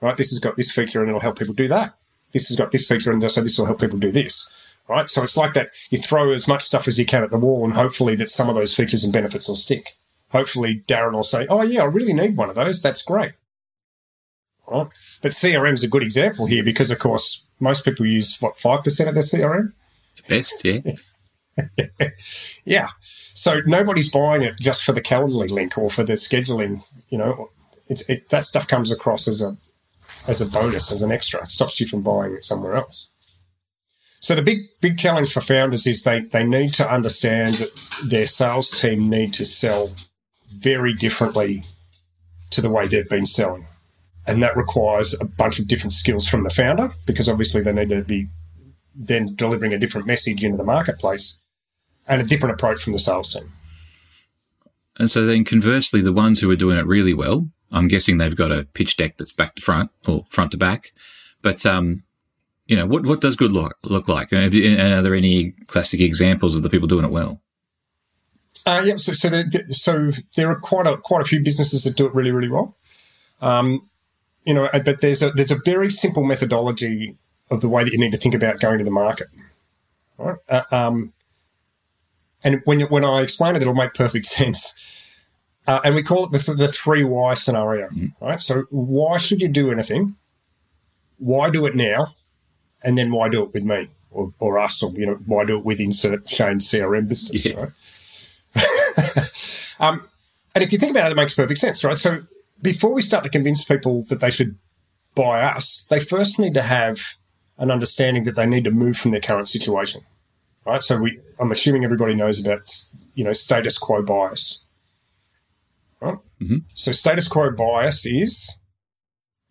right? 0.00 0.16
This 0.16 0.30
has 0.30 0.38
got 0.38 0.56
this 0.56 0.72
feature 0.72 1.00
and 1.00 1.08
it'll 1.08 1.20
help 1.20 1.38
people 1.38 1.54
do 1.54 1.68
that. 1.68 1.94
This 2.32 2.48
has 2.48 2.56
got 2.56 2.70
this 2.72 2.86
feature 2.86 3.10
and 3.10 3.30
so 3.30 3.40
this 3.40 3.58
will 3.58 3.66
help 3.66 3.80
people 3.80 3.98
do 3.98 4.12
this, 4.12 4.48
right? 4.88 5.08
So 5.08 5.22
it's 5.22 5.36
like 5.36 5.54
that. 5.54 5.68
You 5.90 5.98
throw 5.98 6.32
as 6.32 6.46
much 6.48 6.62
stuff 6.62 6.88
as 6.88 6.98
you 6.98 7.06
can 7.06 7.22
at 7.22 7.30
the 7.30 7.38
wall 7.38 7.64
and 7.64 7.74
hopefully 7.74 8.14
that 8.16 8.28
some 8.28 8.48
of 8.48 8.54
those 8.54 8.74
features 8.74 9.04
and 9.04 9.12
benefits 9.12 9.48
will 9.48 9.56
stick. 9.56 9.96
Hopefully 10.30 10.84
Darren 10.86 11.12
will 11.12 11.22
say, 11.22 11.46
oh 11.48 11.62
yeah, 11.62 11.82
I 11.82 11.86
really 11.86 12.12
need 12.12 12.36
one 12.36 12.50
of 12.50 12.54
those. 12.54 12.82
That's 12.82 13.02
great. 13.02 13.32
Right? 14.70 14.88
But 15.22 15.32
CRM 15.32 15.72
is 15.72 15.82
a 15.82 15.88
good 15.88 16.02
example 16.02 16.46
here 16.46 16.64
because 16.64 16.90
of 16.90 16.98
course 16.98 17.44
most 17.60 17.84
people 17.84 18.06
use 18.06 18.36
what, 18.40 18.54
5% 18.54 19.08
of 19.08 19.14
their 19.14 19.22
CRM? 19.22 19.72
The 20.16 20.22
Best, 20.28 20.64
yeah. 20.64 22.08
yeah. 22.64 22.88
So 23.00 23.60
nobody's 23.66 24.10
buying 24.10 24.42
it 24.42 24.58
just 24.60 24.84
for 24.84 24.92
the 24.92 25.00
Calendly 25.00 25.50
link 25.50 25.76
or 25.76 25.90
for 25.90 26.04
the 26.04 26.14
scheduling. 26.14 26.82
You 27.08 27.18
know, 27.18 27.50
it, 27.88 28.28
that 28.28 28.44
stuff 28.44 28.66
comes 28.66 28.92
across 28.92 29.26
as 29.26 29.42
a 29.42 29.56
as 30.26 30.40
a 30.40 30.46
bonus, 30.46 30.92
as 30.92 31.02
an 31.02 31.10
extra. 31.10 31.40
It 31.40 31.48
stops 31.48 31.80
you 31.80 31.86
from 31.86 32.02
buying 32.02 32.34
it 32.34 32.44
somewhere 32.44 32.74
else. 32.74 33.08
So 34.20 34.34
the 34.34 34.42
big 34.42 34.60
big 34.80 34.98
challenge 34.98 35.32
for 35.32 35.40
founders 35.40 35.86
is 35.86 36.02
they 36.02 36.20
they 36.20 36.44
need 36.44 36.74
to 36.74 36.90
understand 36.90 37.54
that 37.54 37.70
their 38.04 38.26
sales 38.26 38.70
team 38.70 39.08
need 39.08 39.32
to 39.34 39.44
sell 39.44 39.90
very 40.52 40.92
differently 40.92 41.62
to 42.50 42.60
the 42.60 42.70
way 42.70 42.86
they've 42.86 43.08
been 43.08 43.26
selling. 43.26 43.66
And 44.28 44.42
that 44.42 44.56
requires 44.56 45.16
a 45.20 45.24
bunch 45.24 45.58
of 45.58 45.66
different 45.66 45.92
skills 45.92 46.28
from 46.28 46.44
the 46.44 46.50
founder 46.50 46.92
because 47.06 47.28
obviously 47.28 47.62
they 47.62 47.72
need 47.72 47.88
to 47.88 48.02
be 48.02 48.28
then 48.94 49.34
delivering 49.34 49.72
a 49.72 49.78
different 49.78 50.06
message 50.06 50.44
into 50.44 50.56
the 50.56 50.64
marketplace 50.64 51.38
and 52.06 52.20
a 52.20 52.24
different 52.24 52.54
approach 52.54 52.82
from 52.82 52.92
the 52.92 52.98
sales 53.00 53.32
team. 53.32 53.48
And 54.98 55.10
so 55.10 55.26
then 55.26 55.44
conversely, 55.44 56.00
the 56.00 56.12
ones 56.12 56.40
who 56.40 56.50
are 56.50 56.56
doing 56.56 56.76
it 56.76 56.86
really 56.86 57.14
well 57.14 57.48
I'm 57.70 57.88
guessing 57.88 58.18
they've 58.18 58.36
got 58.36 58.50
a 58.50 58.64
pitch 58.64 58.96
deck 58.96 59.16
that's 59.18 59.32
back 59.32 59.54
to 59.56 59.62
front 59.62 59.90
or 60.06 60.24
front 60.30 60.52
to 60.52 60.56
back. 60.56 60.92
But, 61.42 61.66
um, 61.66 62.04
you 62.66 62.76
know, 62.76 62.86
what, 62.86 63.04
what 63.06 63.20
does 63.20 63.36
good 63.36 63.52
look, 63.52 63.76
look 63.84 64.08
like? 64.08 64.32
And, 64.32 64.52
you, 64.52 64.78
are 64.78 65.02
there 65.02 65.14
any 65.14 65.52
classic 65.66 66.00
examples 66.00 66.54
of 66.54 66.62
the 66.62 66.70
people 66.70 66.88
doing 66.88 67.04
it 67.04 67.10
well? 67.10 67.40
Uh, 68.66 68.82
yeah, 68.84 68.96
so 68.96 69.12
so 69.12 69.30
there, 69.30 69.48
so 69.70 70.10
there 70.36 70.50
are 70.50 70.58
quite 70.58 70.86
a 70.86 70.98
quite 70.98 71.22
a 71.22 71.24
few 71.24 71.42
businesses 71.42 71.84
that 71.84 71.96
do 71.96 72.04
it 72.04 72.14
really 72.14 72.32
really 72.32 72.48
well. 72.48 72.76
Um, 73.40 73.80
you 74.48 74.54
know, 74.54 74.66
but 74.72 75.02
there's 75.02 75.22
a 75.22 75.30
there's 75.32 75.50
a 75.50 75.60
very 75.66 75.90
simple 75.90 76.24
methodology 76.24 77.14
of 77.50 77.60
the 77.60 77.68
way 77.68 77.84
that 77.84 77.92
you 77.92 77.98
need 77.98 78.12
to 78.12 78.16
think 78.16 78.34
about 78.34 78.58
going 78.58 78.78
to 78.78 78.84
the 78.84 78.90
market. 78.90 79.26
Right? 80.16 80.38
Uh, 80.48 80.62
um, 80.70 81.12
and 82.42 82.62
when 82.64 82.80
when 82.80 83.04
I 83.04 83.20
explain 83.20 83.56
it, 83.56 83.60
it'll 83.60 83.74
make 83.74 83.92
perfect 83.92 84.24
sense. 84.40 84.74
Uh, 85.66 85.80
and 85.84 85.94
we 85.94 86.02
call 86.02 86.24
it 86.24 86.32
the, 86.32 86.54
the 86.54 86.68
three 86.68 87.04
why 87.04 87.34
scenario. 87.34 87.88
Mm. 87.90 88.14
Right. 88.22 88.40
So 88.40 88.62
why 88.70 89.18
should 89.18 89.42
you 89.42 89.48
do 89.48 89.70
anything? 89.70 90.16
Why 91.18 91.50
do 91.50 91.66
it 91.66 91.76
now? 91.76 92.14
And 92.82 92.96
then 92.96 93.12
why 93.12 93.28
do 93.28 93.42
it 93.42 93.52
with 93.52 93.64
me 93.64 93.88
or, 94.10 94.32
or 94.38 94.58
us? 94.58 94.82
Or 94.82 94.90
you 94.92 95.04
know 95.04 95.18
why 95.26 95.44
do 95.44 95.58
it 95.58 95.64
with 95.66 95.78
insert 95.78 96.26
Shane's 96.26 96.70
CRM 96.70 97.06
business? 97.06 97.44
Yeah. 97.44 97.66
Right. 98.56 99.74
um, 99.78 100.08
and 100.54 100.64
if 100.64 100.72
you 100.72 100.78
think 100.78 100.92
about 100.92 101.08
it, 101.10 101.12
it 101.12 101.16
makes 101.16 101.34
perfect 101.34 101.60
sense, 101.60 101.84
right? 101.84 101.98
So 101.98 102.22
before 102.62 102.92
we 102.92 103.02
start 103.02 103.24
to 103.24 103.30
convince 103.30 103.64
people 103.64 104.04
that 104.08 104.20
they 104.20 104.30
should 104.30 104.56
buy 105.14 105.42
us, 105.42 105.86
they 105.90 106.00
first 106.00 106.38
need 106.38 106.54
to 106.54 106.62
have 106.62 107.16
an 107.58 107.70
understanding 107.70 108.24
that 108.24 108.36
they 108.36 108.46
need 108.46 108.64
to 108.64 108.70
move 108.70 108.96
from 108.96 109.10
their 109.10 109.20
current 109.20 109.48
situation, 109.48 110.02
right? 110.64 110.82
So 110.82 110.98
we, 110.98 111.18
I'm 111.40 111.50
assuming 111.50 111.84
everybody 111.84 112.14
knows 112.14 112.40
about, 112.40 112.70
you 113.14 113.24
know, 113.24 113.32
status 113.32 113.78
quo 113.78 114.02
bias, 114.02 114.64
right? 116.00 116.18
Mm-hmm. 116.40 116.58
So 116.74 116.92
status 116.92 117.28
quo 117.28 117.50
bias 117.50 118.06
is 118.06 118.56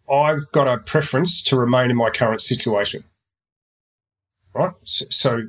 I've 0.10 0.50
got 0.52 0.68
a 0.68 0.78
preference 0.78 1.44
to 1.44 1.58
remain 1.58 1.92
in 1.92 1.98
my 1.98 2.10
current 2.10 2.42
situation, 2.42 3.04
right? 4.54 4.72
So, 4.84 5.06
so 5.10 5.42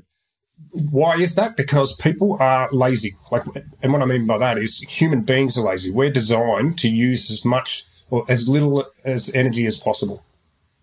why 0.70 1.16
is 1.16 1.34
that? 1.36 1.56
Because 1.56 1.96
people 1.96 2.36
are 2.40 2.68
lazy. 2.72 3.16
Like, 3.30 3.44
and 3.82 3.92
what 3.92 4.02
I 4.02 4.06
mean 4.06 4.26
by 4.26 4.38
that 4.38 4.58
is 4.58 4.80
human 4.80 5.22
beings 5.22 5.56
are 5.58 5.64
lazy. 5.64 5.90
We're 5.90 6.10
designed 6.10 6.78
to 6.78 6.88
use 6.88 7.30
as 7.30 7.44
much 7.44 7.84
or 8.10 8.24
as 8.28 8.48
little 8.48 8.86
as 9.04 9.34
energy 9.34 9.66
as 9.66 9.78
possible 9.78 10.24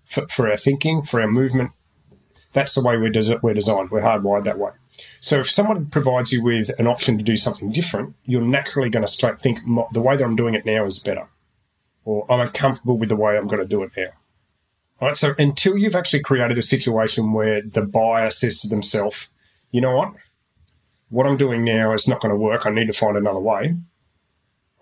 for, 0.03 0.27
for 0.27 0.49
our 0.49 0.57
thinking, 0.57 1.01
for 1.01 1.21
our 1.21 1.27
movement. 1.27 1.71
That's 2.53 2.73
the 2.73 2.81
way 2.81 2.97
we're, 2.97 3.09
des- 3.09 3.37
we're 3.41 3.53
designed. 3.53 3.91
We're 3.91 4.01
hardwired 4.01 4.45
that 4.45 4.57
way. 4.57 4.71
So 5.19 5.39
if 5.39 5.49
someone 5.49 5.87
provides 5.87 6.31
you 6.31 6.41
with 6.41 6.71
an 6.79 6.87
option 6.87 7.17
to 7.17 7.23
do 7.23 7.35
something 7.35 7.71
different, 7.71 8.15
you're 8.25 8.41
naturally 8.41 8.89
going 8.89 9.05
to 9.05 9.11
start 9.11 9.41
think 9.41 9.59
the 9.91 10.01
way 10.01 10.15
that 10.15 10.23
I'm 10.23 10.35
doing 10.35 10.55
it 10.55 10.65
now 10.65 10.85
is 10.85 10.99
better, 10.99 11.27
or 12.05 12.25
I'm 12.29 12.39
uncomfortable 12.39 12.97
with 12.97 13.09
the 13.09 13.15
way 13.17 13.37
I'm 13.37 13.47
going 13.47 13.61
to 13.61 13.67
do 13.67 13.83
it 13.83 13.91
now. 13.97 14.07
All 15.01 15.09
right. 15.09 15.17
So 15.17 15.35
until 15.37 15.77
you've 15.77 15.95
actually 15.95 16.21
created 16.21 16.57
a 16.57 16.61
situation 16.61 17.33
where 17.33 17.61
the 17.61 17.85
buyer 17.85 18.29
says 18.29 18.61
to 18.61 18.69
themselves, 18.69 19.27
you 19.71 19.81
know 19.81 19.95
what? 19.95 20.13
What 21.09 21.27
I'm 21.27 21.37
doing 21.37 21.63
now 21.63 21.93
is 21.93 22.07
not 22.07 22.21
going 22.21 22.31
to 22.31 22.37
work. 22.37 22.65
I 22.65 22.71
need 22.71 22.87
to 22.87 22.93
find 22.93 23.17
another 23.17 23.39
way. 23.39 23.75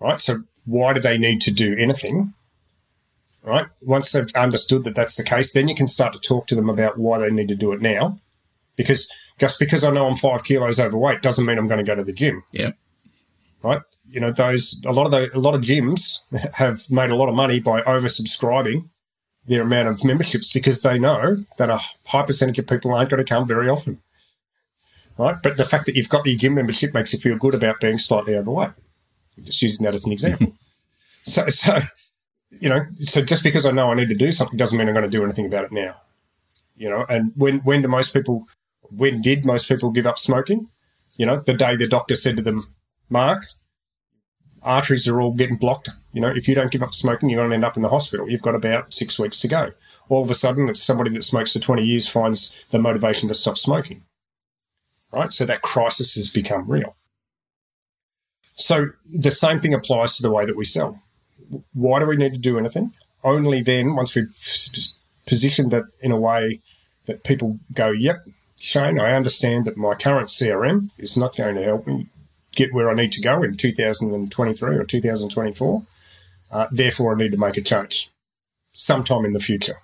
Right. 0.00 0.20
So 0.20 0.44
why 0.64 0.92
do 0.92 1.00
they 1.00 1.18
need 1.18 1.40
to 1.42 1.52
do 1.52 1.76
anything? 1.76 2.34
Right. 3.42 3.66
Once 3.82 4.12
they've 4.12 4.34
understood 4.34 4.84
that 4.84 4.94
that's 4.94 5.16
the 5.16 5.22
case, 5.22 5.52
then 5.52 5.68
you 5.68 5.74
can 5.74 5.86
start 5.86 6.14
to 6.14 6.18
talk 6.18 6.46
to 6.46 6.54
them 6.54 6.70
about 6.70 6.98
why 6.98 7.18
they 7.18 7.30
need 7.30 7.48
to 7.48 7.54
do 7.54 7.72
it 7.72 7.82
now. 7.82 8.18
Because 8.76 9.10
just 9.38 9.58
because 9.58 9.84
I 9.84 9.90
know 9.90 10.06
I'm 10.06 10.16
five 10.16 10.44
kilos 10.44 10.80
overweight 10.80 11.22
doesn't 11.22 11.44
mean 11.44 11.58
I'm 11.58 11.66
going 11.66 11.84
to 11.84 11.84
go 11.84 11.94
to 11.94 12.04
the 12.04 12.12
gym. 12.12 12.42
Yeah. 12.52 12.72
Right. 13.62 13.82
You 14.08 14.20
know, 14.20 14.32
those 14.32 14.80
a 14.84 14.92
lot 14.92 15.06
of 15.06 15.12
the 15.12 15.36
a 15.36 15.40
lot 15.40 15.54
of 15.54 15.60
gyms 15.60 16.18
have 16.54 16.90
made 16.90 17.10
a 17.10 17.16
lot 17.16 17.28
of 17.28 17.34
money 17.34 17.60
by 17.60 17.82
oversubscribing 17.82 18.88
their 19.46 19.62
amount 19.62 19.88
of 19.88 20.04
memberships 20.04 20.52
because 20.52 20.82
they 20.82 20.98
know 20.98 21.36
that 21.58 21.68
a 21.68 21.78
high 22.06 22.22
percentage 22.22 22.58
of 22.58 22.66
people 22.66 22.94
aren't 22.94 23.10
going 23.10 23.22
to 23.22 23.28
come 23.28 23.46
very 23.46 23.68
often 23.68 24.00
right? 25.18 25.36
But 25.42 25.56
the 25.56 25.64
fact 25.64 25.86
that 25.86 25.96
you've 25.96 26.08
got 26.08 26.24
the 26.24 26.36
gym 26.36 26.54
membership 26.54 26.94
makes 26.94 27.12
you 27.12 27.18
feel 27.18 27.36
good 27.36 27.54
about 27.54 27.80
being 27.80 27.98
slightly 27.98 28.36
overweight. 28.36 28.70
Just 29.42 29.62
using 29.62 29.84
that 29.84 29.94
as 29.94 30.06
an 30.06 30.12
example. 30.12 30.54
so, 31.22 31.48
so 31.48 31.78
you 32.50 32.68
know, 32.68 32.86
so 33.00 33.22
just 33.22 33.42
because 33.42 33.66
I 33.66 33.70
know 33.70 33.90
I 33.90 33.94
need 33.94 34.08
to 34.08 34.14
do 34.14 34.30
something 34.30 34.56
doesn't 34.56 34.78
mean 34.78 34.88
I'm 34.88 34.94
going 34.94 35.08
to 35.08 35.10
do 35.10 35.24
anything 35.24 35.46
about 35.46 35.64
it 35.64 35.72
now. 35.72 35.94
You 36.76 36.90
know, 36.90 37.04
and 37.08 37.32
when 37.36 37.58
when 37.60 37.82
do 37.82 37.88
most 37.88 38.12
people? 38.12 38.46
When 38.90 39.22
did 39.22 39.44
most 39.44 39.68
people 39.68 39.90
give 39.90 40.06
up 40.06 40.18
smoking? 40.18 40.68
You 41.16 41.26
know, 41.26 41.40
the 41.40 41.54
day 41.54 41.76
the 41.76 41.88
doctor 41.88 42.14
said 42.14 42.36
to 42.36 42.42
them, 42.42 42.62
"Mark, 43.08 43.44
arteries 44.64 45.06
are 45.06 45.20
all 45.20 45.32
getting 45.32 45.56
blocked. 45.56 45.90
You 46.12 46.20
know, 46.20 46.28
if 46.28 46.48
you 46.48 46.54
don't 46.54 46.70
give 46.70 46.82
up 46.82 46.92
smoking, 46.92 47.28
you're 47.28 47.40
going 47.40 47.50
to 47.50 47.54
end 47.54 47.64
up 47.64 47.76
in 47.76 47.82
the 47.82 47.88
hospital. 47.88 48.28
You've 48.28 48.42
got 48.42 48.54
about 48.54 48.92
six 48.92 49.18
weeks 49.18 49.40
to 49.40 49.48
go. 49.48 49.72
All 50.08 50.22
of 50.22 50.30
a 50.30 50.34
sudden, 50.34 50.68
if 50.68 50.76
somebody 50.76 51.10
that 51.10 51.22
smokes 51.22 51.52
for 51.52 51.58
20 51.60 51.84
years 51.84 52.08
finds 52.08 52.58
the 52.70 52.78
motivation 52.78 53.28
to 53.28 53.34
stop 53.34 53.58
smoking, 53.58 54.02
right? 55.14 55.32
So 55.32 55.44
that 55.44 55.62
crisis 55.62 56.14
has 56.14 56.28
become 56.28 56.68
real. 56.70 56.96
So 58.56 58.90
the 59.14 59.30
same 59.30 59.58
thing 59.58 59.74
applies 59.74 60.16
to 60.16 60.22
the 60.22 60.30
way 60.30 60.44
that 60.46 60.56
we 60.56 60.64
sell. 60.64 61.00
Why 61.72 61.98
do 61.98 62.06
we 62.06 62.16
need 62.16 62.32
to 62.32 62.38
do 62.38 62.58
anything? 62.58 62.92
Only 63.22 63.62
then, 63.62 63.96
once 63.96 64.14
we've 64.14 64.34
positioned 65.26 65.70
that 65.70 65.84
in 66.00 66.12
a 66.12 66.16
way 66.16 66.60
that 67.06 67.24
people 67.24 67.58
go, 67.72 67.90
yep, 67.90 68.26
Shane, 68.58 68.98
I 68.98 69.12
understand 69.12 69.64
that 69.64 69.76
my 69.76 69.94
current 69.94 70.28
CRM 70.28 70.90
is 70.98 71.16
not 71.16 71.36
going 71.36 71.56
to 71.56 71.62
help 71.62 71.86
me 71.86 72.06
get 72.54 72.72
where 72.72 72.90
I 72.90 72.94
need 72.94 73.12
to 73.12 73.20
go 73.20 73.42
in 73.42 73.56
2023 73.56 74.76
or 74.76 74.84
2024. 74.84 75.82
Uh, 76.50 76.66
therefore, 76.70 77.14
I 77.14 77.18
need 77.18 77.32
to 77.32 77.38
make 77.38 77.56
a 77.56 77.62
change 77.62 78.10
sometime 78.72 79.24
in 79.24 79.32
the 79.32 79.40
future. 79.40 79.76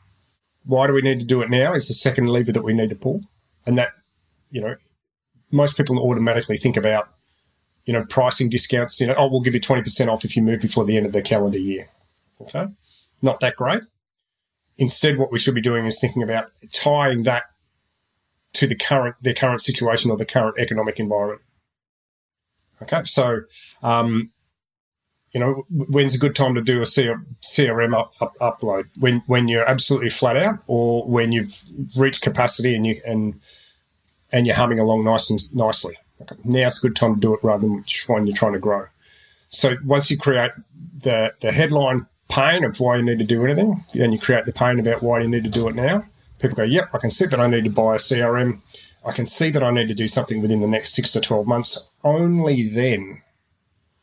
Why 0.65 0.87
do 0.87 0.93
we 0.93 1.03
need 1.03 1.21
to 1.21 1.27
do 1.27 1.43
it 1.43 1.51
now? 1.51 1.73
Is 1.73 1.89
the 1.89 1.95
second 1.95 2.29
lever 2.29 2.53
that 2.53 2.63
we 2.63 2.75
need 2.75 2.91
to 2.91 2.97
pull. 2.97 3.23
And 3.67 3.77
that, 3.79 3.93
you 4.51 4.61
know, 4.61 4.77
most 5.51 5.77
people 5.77 5.99
automatically 5.99 6.57
think 6.57 6.77
about, 6.77 7.09
you 7.85 7.93
know, 7.93 8.05
pricing 8.05 8.49
discounts. 8.49 9.01
You 9.01 9.09
know, 9.09 9.15
oh, 9.17 9.29
we'll 9.29 9.41
give 9.41 9.55
you 9.55 9.61
twenty 9.61 9.83
percent 9.83 10.11
off 10.11 10.25
if 10.25 10.37
you 10.37 10.43
move 10.43 10.61
before 10.61 10.85
the 10.85 10.97
end 10.97 11.07
of 11.07 11.13
the 11.13 11.23
calendar 11.23 11.59
year. 11.59 11.89
Okay, 12.41 12.67
not 13.23 13.41
that 13.41 13.57
great. 13.57 13.83
Instead, 14.79 15.19
what 15.19 15.31
we 15.31 15.39
should 15.39 15.55
be 15.55 15.61
doing 15.61 15.87
is 15.87 16.01
thinking 16.01 16.23
about 16.23 16.51
tying 16.73 17.25
that 17.25 17.45
to 18.55 18.67
the 18.67 18.75
current 18.75 19.17
their 19.23 19.35
current 19.35 19.61
situation 19.61 20.11
or 20.11 20.17
the 20.17 20.27
current 20.27 20.59
economic 20.59 20.99
environment. 20.99 21.43
Okay, 22.83 23.03
so 23.05 23.43
um, 23.83 24.31
you 25.33 25.39
know, 25.39 25.65
when's 25.71 26.15
a 26.15 26.19
good 26.19 26.35
time 26.35 26.55
to 26.55 26.61
do 26.61 26.81
a 26.81 26.85
CRM 26.85 27.95
up, 27.95 28.15
up, 28.21 28.35
upload? 28.41 28.87
When 28.99 29.23
when 29.27 29.49
you're 29.49 29.69
absolutely 29.69 30.11
flat 30.11 30.37
out, 30.37 30.59
or 30.67 31.07
when 31.07 31.31
you've 31.31 31.55
reached 31.97 32.23
capacity 32.23 32.75
and 32.75 32.87
you 32.87 33.01
and 33.07 33.41
and 34.33 34.47
you're 34.47 34.57
humming 34.57 34.79
along 34.79 35.05
nice 35.05 35.31
and 35.31 35.55
nicely. 35.55 35.97
Now's 36.45 36.79
a 36.79 36.83
good 36.83 36.97
time 36.97 37.15
to 37.15 37.21
do 37.21 37.35
it 37.35 37.41
rather 37.43 37.63
than 37.63 37.85
when 38.09 38.27
you're 38.27 38.37
trying 38.37 38.53
to 38.53 38.59
grow. 38.59 38.87
So 39.49 39.77
once 39.85 40.11
you 40.11 40.19
create 40.19 40.53
the, 41.03 41.35
the 41.41 41.51
headline 41.51 42.07
pain 42.29 42.65
of 42.65 42.79
why 42.79 42.97
you 42.97 43.03
need 43.03 43.19
to 43.19 43.25
do 43.25 43.45
anything, 43.45 43.85
and 43.95 44.13
you 44.13 44.19
create 44.19 44.45
the 44.45 44.53
pain 44.53 44.79
about 44.79 45.03
why 45.03 45.21
you 45.21 45.29
need 45.29 45.45
to 45.45 45.51
do 45.51 45.69
it 45.69 45.75
now, 45.75 46.05
people 46.39 46.57
go, 46.57 46.63
yep, 46.63 46.89
I 46.95 46.99
can 46.99 47.11
see 47.11 47.27
that 47.27 47.41
I 47.41 47.49
need 47.49 47.65
to 47.65 47.71
buy 47.71 47.95
a 47.95 47.99
CRM. 47.99 48.61
I 49.05 49.13
can 49.13 49.27
see 49.27 49.51
that 49.51 49.63
I 49.63 49.71
need 49.71 49.89
to 49.89 49.95
do 49.95 50.07
something 50.07 50.41
within 50.41 50.61
the 50.61 50.69
next 50.69 50.95
six 50.95 51.13
to 51.13 51.21
12 51.21 51.47
months. 51.47 51.83
Only 52.05 52.69
then 52.69 53.23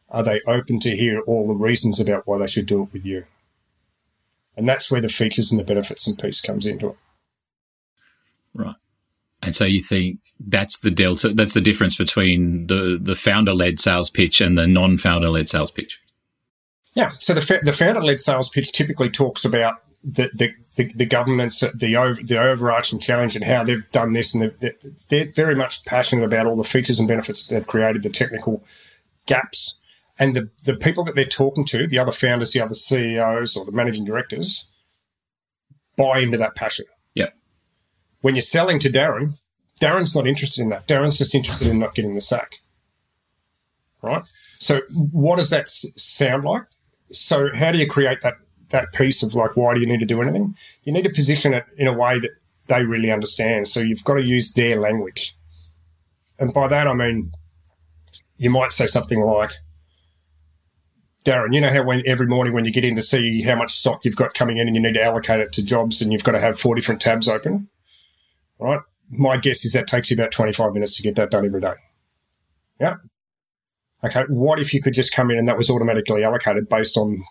are 0.10 0.24
they 0.24 0.41
open 0.48 0.79
to 0.79 0.96
hear 0.96 1.22
all 1.22 1.48
the 1.48 1.53
reasons 1.53 2.00
about 2.00 2.25
why 2.25 2.38
they 2.38 2.48
should 2.48 2.65
do 2.65 2.84
it 2.84 2.93
with 2.93 3.05
you. 3.05 3.25
And 4.55 4.67
that's 4.67 4.91
where 4.91 5.01
the 5.01 5.10
features 5.10 5.51
and 5.51 5.60
the 5.60 5.63
benefits 5.63 6.07
and 6.07 6.17
piece 6.17 6.41
comes 6.41 6.65
into 6.65 6.89
it. 6.89 6.98
Right. 8.53 8.75
And 9.48 9.56
so 9.56 9.63
you 9.63 9.82
think 9.82 10.20
that's 10.42 10.82
the 10.82 10.92
delta, 10.92 11.34
that's 11.34 11.54
the 11.54 11.62
difference 11.62 11.96
between 11.96 12.68
the, 12.68 13.00
the 13.01 13.16
founder 13.16 13.54
led 13.54 13.80
sales 13.80 14.10
pitch 14.10 14.42
and 14.42 14.58
the 14.58 14.68
non 14.68 14.98
founder 14.98 15.30
led 15.30 15.48
sales 15.48 15.72
pitch. 15.72 16.01
Yeah. 16.96 17.12
So 17.20 17.34
the, 17.34 17.62
the 17.63 17.72
founder 17.72 18.04
led 18.04 18.20
sales 18.20 18.50
pitch 18.50 18.74
typically 18.74 19.10
talks 19.10 19.46
about 19.46 19.75
the, 20.04 20.30
the, 20.34 20.54
the, 20.75 20.92
the 20.96 21.06
government's, 21.06 21.63
the, 21.75 21.96
over, 21.96 22.22
the 22.22 22.38
overarching 22.38 23.00
challenge 23.00 23.38
and 23.38 23.46
how 23.46 23.63
they've 23.63 23.89
done 23.94 24.12
this. 24.12 24.36
And 24.36 24.51
they're, 24.60 24.75
they're 25.08 25.32
very 25.32 25.56
much 25.56 25.86
passionate 25.86 26.25
about 26.25 26.46
all 26.46 26.58
the 26.58 26.66
features 26.66 27.00
and 27.00 27.08
benefits 27.08 27.48
they've 27.48 27.66
created, 27.66 28.04
the 28.04 28.10
technical 28.10 28.66
gaps. 29.27 29.75
And 30.20 30.36
the, 30.36 30.50
the 30.66 30.75
people 30.75 31.06
that 31.06 31.16
they're 31.16 31.24
talking 31.24 31.63
to, 31.68 31.88
the 31.88 32.00
other 32.00 32.12
founders, 32.12 32.51
the 32.51 32.60
other 32.60 32.74
CEOs 32.74 33.56
or 33.56 33.63
the 33.63 33.72
managing 33.72 34.04
directors, 34.04 34.70
buy 35.96 36.20
into 36.20 36.38
that 36.38 36.56
passion 36.56 36.86
when 38.21 38.36
you're 38.36 38.41
selling 38.41 38.79
to 38.79 38.89
Darren, 38.89 39.39
Darren's 39.79 40.15
not 40.15 40.27
interested 40.27 40.62
in 40.62 40.69
that. 40.69 40.88
Darren's 40.88 41.17
just 41.17 41.36
interested 41.36 41.67
in 41.67 41.79
not 41.79 41.95
getting 41.95 42.15
the 42.15 42.21
sack. 42.21 42.55
Right? 44.01 44.24
So, 44.59 44.81
what 45.12 45.38
does 45.38 45.50
that 45.50 45.62
s- 45.62 45.86
sound 45.95 46.43
like? 46.43 46.63
So, 47.12 47.50
how 47.55 47.71
do 47.71 47.77
you 47.77 47.88
create 47.88 48.21
that 48.21 48.36
that 48.69 48.91
piece 48.93 49.24
of 49.24 49.33
like, 49.33 49.55
why 49.55 49.74
do 49.74 49.79
you 49.79 49.88
need 49.88 50.00
to 50.00 50.05
do 50.05 50.21
anything? 50.21 50.55
You 50.83 50.91
need 50.91 51.03
to 51.03 51.09
position 51.09 51.53
it 51.53 51.65
in 51.77 51.88
a 51.88 51.93
way 51.93 52.19
that 52.19 52.31
they 52.67 52.83
really 52.83 53.12
understand. 53.12 53.67
So, 53.67 53.79
you've 53.79 54.03
got 54.03 54.15
to 54.15 54.24
use 54.24 54.53
their 54.53 54.79
language. 54.79 55.36
And 56.39 56.53
by 56.53 56.67
that, 56.67 56.88
I 56.88 56.93
mean, 56.93 57.31
you 58.38 58.50
might 58.50 58.71
say 58.71 58.88
something 58.88 59.21
like, 59.21 59.51
Darren, 61.25 61.53
you 61.53 61.59
know 61.59 61.69
how 61.71 61.83
when 61.83 62.03
every 62.05 62.27
morning 62.27 62.53
when 62.53 62.63
you 62.65 62.71
get 62.71 62.86
in 62.86 62.95
to 62.95 63.01
see 63.01 63.41
how 63.41 63.55
much 63.55 63.75
stock 63.75 64.05
you've 64.05 64.15
got 64.15 64.33
coming 64.33 64.57
in 64.57 64.67
and 64.67 64.75
you 64.75 64.81
need 64.81 64.93
to 64.93 65.03
allocate 65.03 65.39
it 65.39 65.51
to 65.53 65.63
jobs 65.63 66.01
and 66.01 66.13
you've 66.13 66.24
got 66.24 66.31
to 66.33 66.39
have 66.39 66.59
four 66.59 66.74
different 66.75 67.01
tabs 67.01 67.27
open? 67.27 67.67
Right? 68.59 68.79
My 69.09 69.37
guess 69.37 69.63
is 69.65 69.73
that 69.73 69.87
takes 69.87 70.11
you 70.11 70.15
about 70.15 70.31
25 70.31 70.73
minutes 70.73 70.95
to 70.97 71.03
get 71.03 71.15
that 71.15 71.31
done 71.31 71.45
every 71.45 71.61
day. 71.61 71.73
Yeah. 72.79 72.95
Okay. 74.03 74.23
What 74.29 74.59
if 74.59 74.73
you 74.73 74.81
could 74.81 74.93
just 74.93 75.13
come 75.13 75.31
in 75.31 75.37
and 75.37 75.47
that 75.47 75.57
was 75.57 75.69
automatically 75.69 76.23
allocated 76.23 76.69
based 76.69 76.97
on 76.97 77.23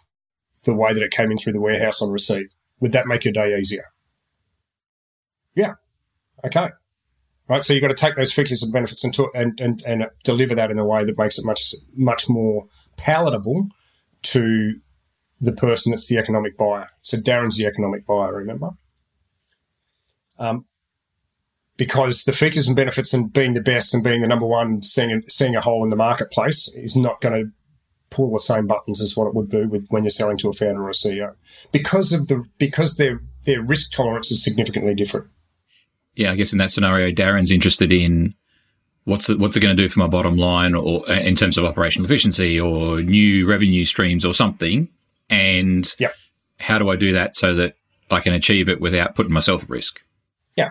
the 0.67 0.75
way 0.75 0.93
that 0.93 1.03
it 1.03 1.11
came 1.11 1.31
in 1.31 1.39
through 1.39 1.55
the 1.55 1.61
warehouse 1.61 2.03
on 2.03 2.11
receipt. 2.11 2.49
Would 2.81 2.93
that 2.93 3.07
make 3.07 3.25
your 3.25 3.33
day 3.33 3.57
easier? 3.59 3.87
Yeah. 5.55 5.75
Okay. 6.45 6.69
Right. 7.49 7.63
So 7.63 7.73
you've 7.73 7.83
got 7.83 7.89
to 7.89 7.95
take 7.95 8.17
those 8.17 8.33
features 8.33 8.63
and 8.63 8.73
benefits 8.73 9.03
and, 9.05 9.15
to, 9.15 9.31
and, 9.35 9.59
and, 9.61 9.83
and 9.87 10.07
deliver 10.25 10.55
that 10.55 10.71
in 10.71 10.79
a 10.79 10.85
way 10.85 11.05
that 11.05 11.17
makes 11.17 11.39
it 11.39 11.47
much, 11.47 11.75
much 11.95 12.29
more 12.29 12.67
palatable 12.97 13.69
to 14.23 14.75
the 15.41 15.53
person 15.53 15.93
that's 15.93 16.09
the 16.09 16.19
economic 16.19 16.59
buyer. 16.59 16.89
So 17.01 17.17
Darren's 17.17 17.57
the 17.57 17.67
economic 17.67 18.05
buyer, 18.05 18.35
remember? 18.35 18.71
Um, 20.39 20.67
because 21.77 22.25
the 22.25 22.33
features 22.33 22.67
and 22.67 22.77
benefits 22.77 23.13
and 23.13 23.33
being 23.33 23.53
the 23.53 23.61
best 23.61 23.95
and 23.95 24.03
being 24.03 24.23
the 24.23 24.29
number 24.29 24.47
one, 24.47 24.83
seeing 24.83 25.13
a, 25.13 25.31
seeing 25.31 25.57
a 25.57 25.61
hole 25.61 25.85
in 25.85 25.91
the 25.91 25.97
marketplace 25.97 26.69
is 26.75 26.97
not 26.97 27.21
going 27.21 27.45
to 27.45 27.51
pull 28.11 28.33
the 28.33 28.39
same 28.39 28.67
buttons 28.67 29.01
as 29.01 29.17
what 29.17 29.27
it 29.27 29.35
would 29.35 29.51
do 29.51 29.69
with 29.69 29.87
when 29.91 30.05
you're 30.05 30.11
selling 30.11 30.39
to 30.39 30.49
a 30.49 30.53
founder 30.53 30.83
or 30.83 30.91
a 30.91 30.93
CEO, 30.93 31.35
because 31.73 32.13
of 32.13 32.29
the 32.29 32.45
because 32.59 32.97
their 32.97 33.21
their 33.45 33.63
risk 33.63 33.93
tolerance 33.93 34.31
is 34.31 34.43
significantly 34.43 34.95
different. 34.95 35.29
Yeah, 36.15 36.33
I 36.33 36.37
guess 36.37 36.53
in 36.53 36.59
that 36.59 36.71
scenario, 36.71 37.11
Darren's 37.11 37.51
interested 37.51 37.93
in 37.93 38.35
what's 39.05 39.29
it, 39.29 39.39
what's 39.39 39.57
it 39.57 39.61
going 39.61 39.77
to 39.77 39.83
do 39.83 39.89
for 39.89 40.01
my 40.01 40.07
bottom 40.07 40.37
line, 40.37 40.75
or 40.75 41.09
uh, 41.09 41.21
in 41.21 41.37
terms 41.37 41.59
of 41.59 41.65
operational 41.65 42.07
efficiency, 42.07 42.59
or 42.59 43.03
new 43.03 43.47
revenue 43.47 43.85
streams, 43.85 44.25
or 44.25 44.33
something, 44.33 44.89
and 45.29 45.95
yep. 45.99 46.15
how 46.59 46.79
do 46.79 46.89
I 46.89 46.97
do 46.97 47.13
that 47.13 47.37
so 47.37 47.55
that 47.55 47.77
I 48.11 48.21
can 48.21 48.33
achieve 48.33 48.69
it 48.69 48.81
without 48.81 49.15
putting 49.15 49.33
myself 49.33 49.65
at 49.65 49.69
risk? 49.71 50.01
Yeah, 50.55 50.71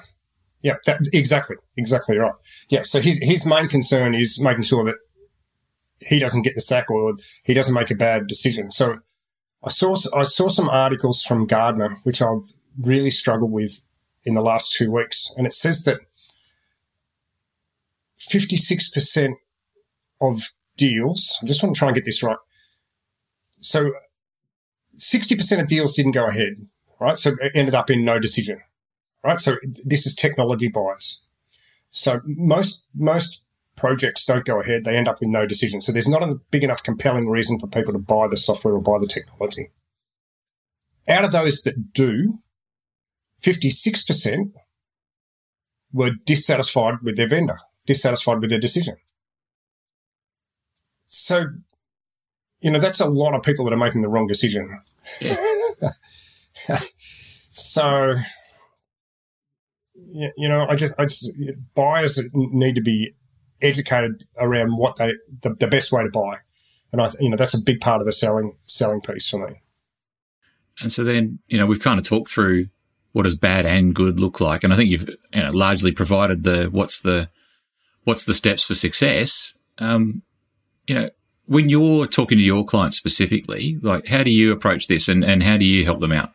yeah, 0.66 0.78
that, 0.88 1.00
exactly, 1.14 1.58
exactly 1.78 2.18
right. 2.18 2.34
Yeah, 2.70 2.82
so 2.82 3.00
his 3.00 3.20
his 3.22 3.46
main 3.46 3.68
concern 3.68 4.16
is 4.16 4.42
making 4.42 4.64
sure 4.64 4.84
that 4.84 4.96
he 6.00 6.18
doesn't 6.18 6.42
get 6.42 6.56
the 6.56 6.62
sack 6.62 6.90
or 6.90 7.14
he 7.44 7.54
doesn't 7.54 7.76
make 7.76 7.92
a 7.92 7.96
bad 7.96 8.26
decision. 8.26 8.72
So 8.72 8.98
I 9.64 9.70
saw 9.70 9.96
I 10.16 10.24
saw 10.24 10.48
some 10.48 10.68
articles 10.68 11.22
from 11.22 11.46
Gartner 11.46 12.00
which 12.02 12.20
I've 12.20 12.52
really 12.82 13.12
struggled 13.12 13.52
with 13.52 13.80
in 14.24 14.34
the 14.34 14.42
last 14.42 14.74
two 14.74 14.90
weeks, 14.90 15.32
and 15.38 15.46
it 15.46 15.54
says 15.54 15.84
that 15.84 16.00
fifty 18.18 18.58
six 18.58 18.90
percent 18.90 19.36
of 20.20 20.50
deals. 20.78 21.38
I 21.44 21.46
just 21.46 21.62
want 21.62 21.76
to 21.76 21.80
try 21.80 21.90
and 21.90 21.96
get 21.96 22.06
this 22.06 22.24
right. 22.24 22.38
So 23.60 23.92
sixty 24.94 25.36
percent 25.36 25.62
of 25.62 25.68
deals 25.68 25.94
didn't 25.94 26.14
go 26.14 26.26
ahead, 26.26 26.56
right? 27.00 27.20
So 27.20 27.36
it 27.40 27.52
ended 27.54 27.76
up 27.76 27.92
in 27.92 28.04
no 28.04 28.18
decision, 28.18 28.62
right? 29.26 29.42
So 29.42 29.58
this 29.84 30.06
is 30.06 30.16
technology 30.16 30.68
bias. 30.68 31.22
So 31.92 32.22
most 32.26 32.84
most 32.96 33.42
projects 33.76 34.26
don't 34.26 34.46
go 34.46 34.62
ahead, 34.62 34.84
they 34.84 34.96
end 34.96 35.08
up 35.08 35.20
with 35.20 35.30
no 35.30 35.46
decision. 35.46 35.82
So 35.82 35.92
there's 35.92 36.08
not 36.08 36.24
a 36.24 36.36
big 36.52 36.64
enough 36.64 36.84
compelling 36.84 37.28
reason 37.28 37.60
for 37.60 37.68
people 37.68 37.94
to 37.94 38.00
buy 38.00 38.28
the 38.28 38.38
software 38.38 38.74
or 38.74 38.82
buy 38.82 38.98
the 39.00 39.08
technology. 39.08 39.70
Out 41.10 41.26
of 41.26 41.32
those 41.32 41.64
that 41.64 41.94
do, 41.94 42.36
56% 43.42 44.54
were 45.94 46.12
dissatisfied 46.26 46.96
with 47.04 47.18
their 47.18 47.28
vendor, 47.28 47.58
dissatisfied 47.86 48.40
with 48.40 48.50
their 48.50 48.60
decision. 48.60 48.96
So, 51.06 51.46
you 52.62 52.72
know, 52.72 52.80
that's 52.80 53.00
a 53.00 53.08
lot 53.08 53.36
of 53.36 53.44
people 53.44 53.66
that 53.66 53.74
are 53.74 53.78
making 53.78 54.02
the 54.02 54.10
wrong 54.10 54.28
decision. 54.28 54.80
Yeah. 55.22 55.36
so, 57.52 58.16
you 60.38 60.50
know, 60.50 60.66
I 60.68 60.76
just, 60.76 60.94
I 60.98 61.06
just, 61.06 61.32
buyers 61.74 62.22
need 62.34 62.76
to 62.76 62.82
be 62.82 63.14
educated 63.62 64.24
around 64.38 64.78
what 64.78 64.96
they 64.98 65.14
the, 65.42 65.54
the 65.56 65.68
best 65.68 65.92
way 65.92 66.04
to 66.04 66.10
buy, 66.10 66.38
and 66.92 67.02
I 67.02 67.10
you 67.20 67.30
know 67.30 67.38
that's 67.38 67.54
a 67.54 67.62
big 67.62 67.82
part 67.82 68.02
of 68.02 68.06
the 68.06 68.12
selling 68.12 68.56
selling 68.66 69.02
piece 69.02 69.30
for 69.30 69.48
me. 69.48 69.62
And 70.82 70.92
so 70.92 71.04
then 71.04 71.40
you 71.48 71.58
know 71.58 71.66
we've 71.66 71.82
kind 71.82 72.00
of 72.00 72.06
talked 72.06 72.30
through 72.30 72.68
what 73.12 73.24
does 73.24 73.38
bad 73.38 73.66
and 73.66 73.96
good 73.96 74.20
look 74.20 74.40
like, 74.40 74.64
and 74.64 74.74
I 74.74 74.76
think 74.76 74.90
you've 74.90 75.10
you 75.34 75.44
know, 75.44 75.52
largely 75.52 75.92
provided 75.92 76.44
the 76.44 76.66
what's 76.66 77.02
the 77.02 77.30
what's 78.04 78.26
the 78.26 78.34
steps 78.34 78.64
for 78.64 78.76
success. 78.76 79.54
Um, 79.78 80.22
you 80.88 80.96
know, 80.96 81.10
when 81.46 81.70
you're 81.70 82.08
talking 82.08 82.38
to 82.38 82.44
your 82.44 82.66
clients 82.66 82.98
specifically, 82.98 83.78
like 83.82 84.08
how 84.08 84.24
do 84.24 84.32
you 84.32 84.52
approach 84.52 84.88
this, 84.88 85.08
and 85.08 85.24
and 85.24 85.44
how 85.44 85.58
do 85.58 85.66
you 85.66 85.86
help 85.86 86.00
them 86.00 86.12
out? 86.12 86.32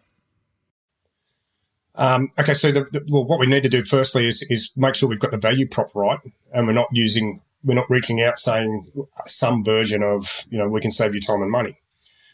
Um, 1.94 2.30
okay, 2.38 2.54
so 2.54 2.70
the, 2.72 2.84
the, 2.92 3.06
well, 3.10 3.26
what 3.26 3.40
we 3.40 3.46
need 3.46 3.62
to 3.64 3.68
do 3.68 3.82
firstly 3.82 4.26
is, 4.26 4.46
is 4.48 4.72
make 4.76 4.94
sure 4.94 5.08
we've 5.08 5.20
got 5.20 5.32
the 5.32 5.38
value 5.38 5.68
prop 5.68 5.94
right, 5.94 6.20
and 6.52 6.66
we're 6.66 6.72
not 6.72 6.88
using, 6.92 7.42
we're 7.64 7.74
not 7.74 7.90
reaching 7.90 8.22
out 8.22 8.38
saying 8.38 8.90
some 9.26 9.64
version 9.64 10.02
of, 10.02 10.44
you 10.50 10.58
know, 10.58 10.68
we 10.68 10.80
can 10.80 10.90
save 10.90 11.14
you 11.14 11.20
time 11.20 11.42
and 11.42 11.50
money, 11.50 11.78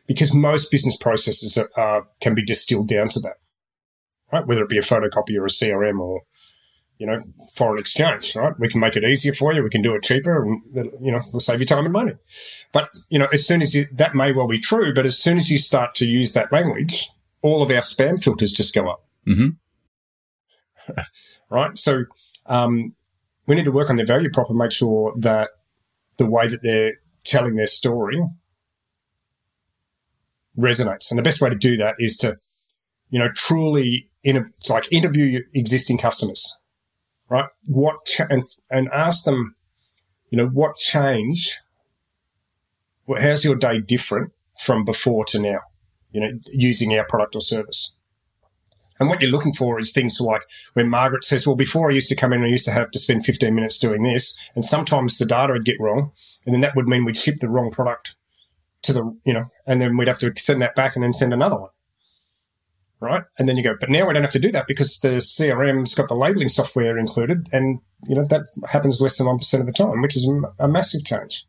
because 0.07 0.35
most 0.35 0.71
business 0.71 0.97
processes 0.97 1.59
are, 1.77 2.07
can 2.21 2.35
be 2.35 2.45
distilled 2.45 2.88
down 2.88 3.09
to 3.09 3.21
that, 3.21 3.38
right? 4.33 4.47
Whether 4.47 4.62
it 4.62 4.69
be 4.69 4.79
a 4.79 4.83
photocopy 4.83 5.37
or 5.37 5.47
a 5.47 5.49
CRM 5.49 6.01
or, 6.01 6.23
you 6.99 7.07
know, 7.07 7.19
foreign 7.55 7.79
exchange, 7.79 8.37
right? 8.37 8.59
We 8.59 8.69
can 8.69 8.81
make 8.81 8.97
it 8.97 9.05
easier 9.05 9.35
for 9.35 9.53
you. 9.53 9.62
We 9.62 9.71
can 9.71 9.83
do 9.83 9.95
it 9.95 10.03
cheaper, 10.03 10.42
and 10.42 10.62
you 11.01 11.12
know, 11.12 11.21
we'll 11.31 11.40
save 11.40 11.61
you 11.61 11.66
time 11.66 11.85
and 11.85 11.92
money. 11.92 12.12
But 12.73 12.88
you 13.11 13.19
know, 13.19 13.27
as 13.35 13.47
soon 13.47 13.61
as 13.61 13.75
you, 13.75 13.87
that 13.92 14.14
may 14.14 14.33
well 14.33 14.49
be 14.49 14.59
true, 14.59 14.95
but 14.95 15.05
as 15.05 15.19
soon 15.19 15.37
as 15.37 15.51
you 15.51 15.59
start 15.59 15.95
to 15.97 16.07
use 16.07 16.33
that 16.33 16.51
language, 16.53 17.11
all 17.42 17.62
of 17.62 17.71
our 17.71 17.83
spam 17.83 18.23
filters 18.23 18.51
just 18.51 18.75
go 18.75 18.88
up 18.88 19.06
Mm-hmm. 19.27 19.49
right. 21.51 21.77
So 21.79 22.05
um, 22.47 22.95
we 23.47 23.55
need 23.55 23.65
to 23.65 23.73
work 23.73 23.91
on 23.91 23.97
their 23.97 24.07
value 24.07 24.31
prop 24.31 24.49
and 24.49 24.59
make 24.59 24.73
sure 24.73 25.15
that 25.19 25.51
the 26.17 26.29
way 26.29 26.49
that 26.49 26.62
they're 26.62 26.95
telling 27.25 27.57
their 27.57 27.67
story 27.67 28.23
resonates. 30.59 31.11
And 31.11 31.19
the 31.19 31.23
best 31.23 31.41
way 31.41 31.51
to 31.51 31.57
do 31.57 31.77
that 31.77 31.97
is 31.99 32.17
to, 32.19 32.39
you 33.11 33.19
know, 33.19 33.29
truly 33.35 34.09
in 34.25 34.45
like 34.69 34.91
interview 34.91 35.43
existing 35.55 35.99
customers, 35.99 36.57
right? 37.29 37.49
What 37.67 37.97
and 38.31 38.43
and 38.71 38.89
ask 38.93 39.25
them, 39.25 39.55
you 40.31 40.39
know, 40.39 40.47
what 40.49 40.77
change? 40.77 41.59
How's 43.21 43.45
your 43.45 43.55
day 43.55 43.81
different 43.81 44.33
from 44.61 44.85
before 44.85 45.25
to 45.27 45.39
now? 45.39 45.61
You 46.11 46.21
know, 46.21 46.31
using 46.53 46.97
our 46.99 47.07
product 47.07 47.37
or 47.37 47.41
service. 47.41 47.96
And 48.99 49.09
what 49.09 49.21
you're 49.21 49.31
looking 49.31 49.53
for 49.53 49.79
is 49.79 49.93
things 49.93 50.21
like 50.21 50.43
when 50.73 50.89
Margaret 50.89 51.25
says, 51.25 51.47
well, 51.47 51.57
before 51.57 51.91
I 51.91 51.95
used 51.95 52.09
to 52.09 52.17
come 52.17 52.33
in, 52.33 52.43
I 52.43 52.49
used 52.49 52.65
to 52.65 52.73
have 52.73 52.91
to 52.93 52.99
spend 52.99 53.27
15 53.27 53.55
minutes 53.55 53.79
doing 53.79 54.03
this. 54.03 54.39
And 54.55 54.65
sometimes 54.65 55.19
the 55.19 55.27
data 55.27 55.53
would 55.53 55.65
get 55.65 55.81
wrong. 55.81 56.13
And 56.45 56.55
then 56.55 56.63
that 56.63 56.75
would 56.75 56.89
mean 56.89 57.05
we'd 57.05 57.17
ship 57.17 57.41
the 57.41 57.49
wrong 57.49 57.71
product 57.71 58.17
to 58.83 58.93
the, 58.93 59.19
you 59.25 59.35
know, 59.35 59.45
and 59.67 59.83
then 59.83 59.97
we'd 59.97 60.09
have 60.09 60.19
to 60.21 60.33
send 60.37 60.63
that 60.63 60.75
back 60.75 60.95
and 60.95 61.03
then 61.03 61.13
send 61.13 61.33
another 61.33 61.59
one. 61.59 61.71
Right. 62.99 63.25
And 63.39 63.47
then 63.47 63.59
you 63.59 63.63
go, 63.63 63.77
but 63.79 63.91
now 63.91 64.07
we 64.07 64.15
don't 64.15 64.23
have 64.23 64.33
to 64.33 64.39
do 64.39 64.51
that 64.53 64.67
because 64.67 65.01
the 65.01 65.17
CRM's 65.17 65.95
got 65.95 66.09
the 66.09 66.15
labeling 66.15 66.49
software 66.49 66.97
included. 66.97 67.49
And, 67.53 67.81
you 68.09 68.15
know, 68.15 68.25
that 68.25 68.47
happens 68.71 69.03
less 69.03 69.19
than 69.19 69.27
1% 69.27 69.61
of 69.61 69.67
the 69.67 69.73
time, 69.73 70.01
which 70.01 70.17
is 70.17 70.27
a 70.59 70.67
massive 70.67 71.05
change. 71.05 71.45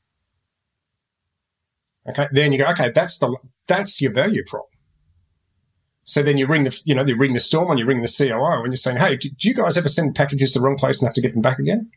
Okay. 2.09 2.27
Then 2.33 2.51
you 2.51 2.57
go, 2.57 2.65
okay, 2.65 2.91
that's 2.93 3.19
the, 3.19 3.33
that's 3.67 4.01
your 4.01 4.11
value 4.11 4.43
prop 4.45 4.67
so 6.07 6.23
then 6.23 6.37
you 6.37 6.47
ring 6.47 6.63
the, 6.63 6.81
you 6.85 6.95
know, 6.95 7.03
you 7.03 7.17
ring 7.17 7.33
the 7.33 7.39
store 7.41 7.69
and 7.69 7.77
you 7.77 7.85
ring 7.85 8.01
the 8.01 8.07
COO 8.07 8.63
and 8.63 8.67
you're 8.67 8.77
saying, 8.77 8.95
hey, 8.95 9.17
do, 9.17 9.29
you 9.39 9.53
guys 9.53 9.77
ever 9.77 9.89
send 9.89 10.15
packages 10.15 10.53
to 10.53 10.59
the 10.59 10.65
wrong 10.65 10.77
place 10.77 11.01
and 11.01 11.07
have 11.07 11.13
to 11.15 11.21
get 11.21 11.33
them 11.33 11.41
back 11.41 11.59
again? 11.59 11.91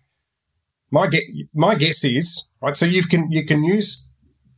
My 0.90 1.07
get, 1.07 1.23
my 1.55 1.77
guess 1.77 2.03
is 2.03 2.42
right. 2.61 2.75
So 2.75 2.87
you 2.87 3.05
can 3.05 3.31
you 3.31 3.46
can 3.46 3.62
use 3.62 4.09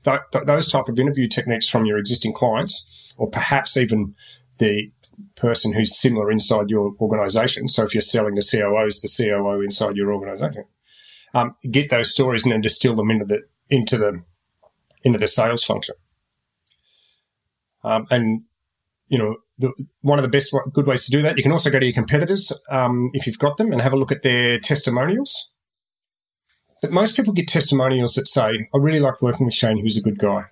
th- 0.04 0.20
th- 0.32 0.46
those 0.46 0.72
type 0.72 0.88
of 0.88 0.98
interview 0.98 1.28
techniques 1.28 1.68
from 1.68 1.84
your 1.84 1.98
existing 1.98 2.32
clients, 2.32 3.12
or 3.18 3.28
perhaps 3.28 3.76
even 3.76 4.14
the 4.56 4.90
person 5.36 5.74
who's 5.74 6.00
similar 6.00 6.30
inside 6.30 6.70
your 6.70 6.94
organization. 6.98 7.68
So 7.68 7.84
if 7.84 7.92
you're 7.92 8.00
selling 8.00 8.34
to 8.36 8.40
COOs, 8.40 9.02
the 9.02 9.14
COO 9.14 9.60
inside 9.60 9.96
your 9.96 10.14
organization, 10.14 10.64
um, 11.34 11.54
get 11.70 11.90
those 11.90 12.10
stories 12.10 12.44
and 12.44 12.52
then 12.52 12.62
distill 12.62 12.96
them 12.96 13.10
into 13.10 13.26
the 13.26 13.42
into 13.68 13.98
the 13.98 14.24
into 15.02 15.18
the 15.18 15.28
sales 15.28 15.62
function. 15.62 15.96
Um, 17.84 18.06
and 18.10 18.44
you 19.12 19.18
know, 19.18 19.36
the, 19.58 19.70
one 20.00 20.18
of 20.18 20.22
the 20.22 20.30
best 20.30 20.56
good 20.72 20.86
ways 20.86 21.04
to 21.04 21.10
do 21.10 21.20
that. 21.20 21.36
You 21.36 21.42
can 21.42 21.52
also 21.52 21.68
go 21.68 21.78
to 21.78 21.84
your 21.84 21.92
competitors 21.92 22.50
um, 22.70 23.10
if 23.12 23.26
you've 23.26 23.38
got 23.38 23.58
them 23.58 23.70
and 23.70 23.82
have 23.82 23.92
a 23.92 23.96
look 23.96 24.10
at 24.10 24.22
their 24.22 24.58
testimonials. 24.58 25.50
But 26.80 26.92
most 26.92 27.14
people 27.14 27.34
get 27.34 27.46
testimonials 27.46 28.14
that 28.14 28.26
say, 28.26 28.68
"I 28.74 28.78
really 28.78 29.00
like 29.00 29.20
working 29.20 29.44
with 29.44 29.52
Shane. 29.52 29.76
Who's 29.76 29.98
a 29.98 30.00
good 30.00 30.18
guy, 30.18 30.46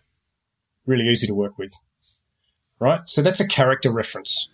really 0.85 1.09
easy 1.09 1.27
to 1.27 1.35
work 1.35 1.57
with." 1.57 1.73
Right. 2.79 3.01
So 3.07 3.23
that's 3.23 3.41
a 3.41 3.49
character 3.49 3.91
reference. 3.91 4.51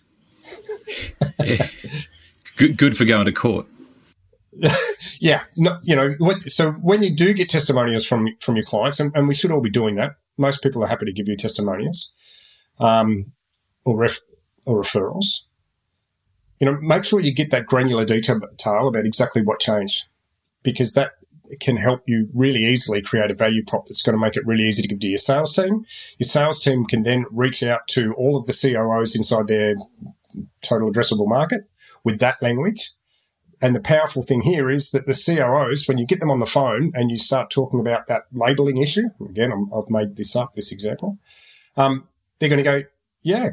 yeah. 1.43 1.67
Good. 2.57 2.77
Good 2.77 2.97
for 2.97 3.05
going 3.05 3.25
to 3.25 3.31
court. 3.31 3.67
yeah. 5.19 5.43
No, 5.57 5.77
you 5.83 5.95
know. 5.95 6.15
so 6.47 6.71
when 6.71 7.03
you 7.03 7.13
do 7.13 7.33
get 7.33 7.49
testimonials 7.49 8.05
from 8.05 8.29
from 8.39 8.55
your 8.55 8.65
clients, 8.65 9.01
and, 9.01 9.11
and, 9.15 9.27
we 9.27 9.35
should 9.35 9.51
all 9.51 9.61
be 9.61 9.69
doing 9.69 9.95
that. 9.95 10.15
Most 10.37 10.63
people 10.63 10.83
are 10.83 10.87
happy 10.87 11.05
to 11.05 11.13
give 11.13 11.27
you 11.27 11.35
testimonials. 11.35 12.11
Um, 12.79 13.33
or, 13.87 13.95
ref- 13.95 14.19
or 14.65 14.81
referrals, 14.81 15.43
you 16.59 16.65
know, 16.65 16.77
make 16.81 17.05
sure 17.05 17.21
you 17.21 17.33
get 17.33 17.51
that 17.51 17.67
granular 17.67 18.03
detail 18.03 18.37
about 18.37 19.05
exactly 19.05 19.41
what 19.41 19.61
changed, 19.61 20.07
because 20.61 20.93
that 20.93 21.11
can 21.61 21.77
help 21.77 22.01
you 22.05 22.27
really 22.33 22.65
easily 22.65 23.01
create 23.01 23.31
a 23.31 23.33
value 23.33 23.63
prop 23.63 23.85
that's 23.85 24.01
going 24.01 24.13
to 24.13 24.19
make 24.19 24.35
it 24.35 24.45
really 24.45 24.65
easy 24.65 24.81
to 24.81 24.89
give 24.89 24.99
to 24.99 25.07
your 25.07 25.17
sales 25.17 25.55
team. 25.55 25.85
Your 26.19 26.27
sales 26.27 26.61
team 26.61 26.83
can 26.83 27.03
then 27.03 27.25
reach 27.31 27.63
out 27.63 27.87
to 27.89 28.13
all 28.15 28.35
of 28.35 28.45
the 28.45 28.51
COOs 28.51 29.15
inside 29.15 29.47
their 29.47 29.75
total 30.61 30.91
addressable 30.91 31.29
market 31.29 31.61
with 32.03 32.19
that 32.19 32.41
language. 32.41 32.91
And 33.61 33.73
the 33.73 33.79
powerful 33.79 34.21
thing 34.21 34.41
here 34.41 34.69
is 34.69 34.91
that 34.91 35.05
the 35.05 35.13
COOs, 35.13 35.87
when 35.87 35.97
you 35.97 36.05
get 36.05 36.19
them 36.19 36.29
on 36.29 36.39
the 36.39 36.45
phone 36.45 36.91
and 36.93 37.09
you 37.09 37.17
start 37.17 37.49
talking 37.49 37.79
about 37.79 38.07
that 38.07 38.23
labeling 38.33 38.77
issue, 38.77 39.07
again, 39.29 39.53
i 39.53 39.75
have 39.77 39.89
made 39.89 40.17
this 40.17 40.35
up, 40.35 40.53
this 40.53 40.73
example, 40.73 41.17
um, 41.77 42.09
they're 42.39 42.49
going 42.49 42.57
to 42.57 42.63
go, 42.63 42.83
yeah, 43.21 43.51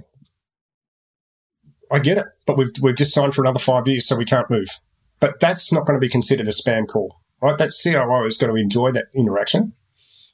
I 1.95 2.01
get 2.01 2.19
it, 2.19 2.27
but 2.45 2.59
we've, 2.59 2.73
we've 2.83 2.97
just 2.97 3.15
signed 3.15 3.35
for 3.35 3.43
another 3.43 3.61
five 3.61 3.87
years, 3.87 4.05
so 4.05 4.17
we 4.17 4.25
can't 4.25 4.51
move. 4.51 4.67
But 5.21 5.39
that's 5.39 5.73
not 5.73 5.87
going 5.87 5.95
to 5.95 6.01
be 6.01 6.09
considered 6.09 6.49
a 6.49 6.51
spam 6.51 6.89
call, 6.89 7.21
right? 7.41 7.57
That 7.57 7.71
COO 7.71 8.27
is 8.27 8.37
going 8.37 8.53
to 8.53 8.61
enjoy 8.61 8.91
that 8.93 9.07
interaction 9.15 9.75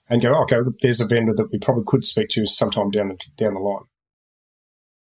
and 0.09 0.23
go, 0.23 0.35
okay, 0.43 0.57
there's 0.81 1.03
a 1.03 1.07
vendor 1.07 1.35
that 1.35 1.53
we 1.53 1.59
probably 1.59 1.85
could 1.87 2.03
speak 2.03 2.31
to 2.31 2.47
sometime 2.47 2.91
down 2.91 3.09
the, 3.09 3.19
down 3.37 3.53
the 3.53 3.61
line. 3.61 3.83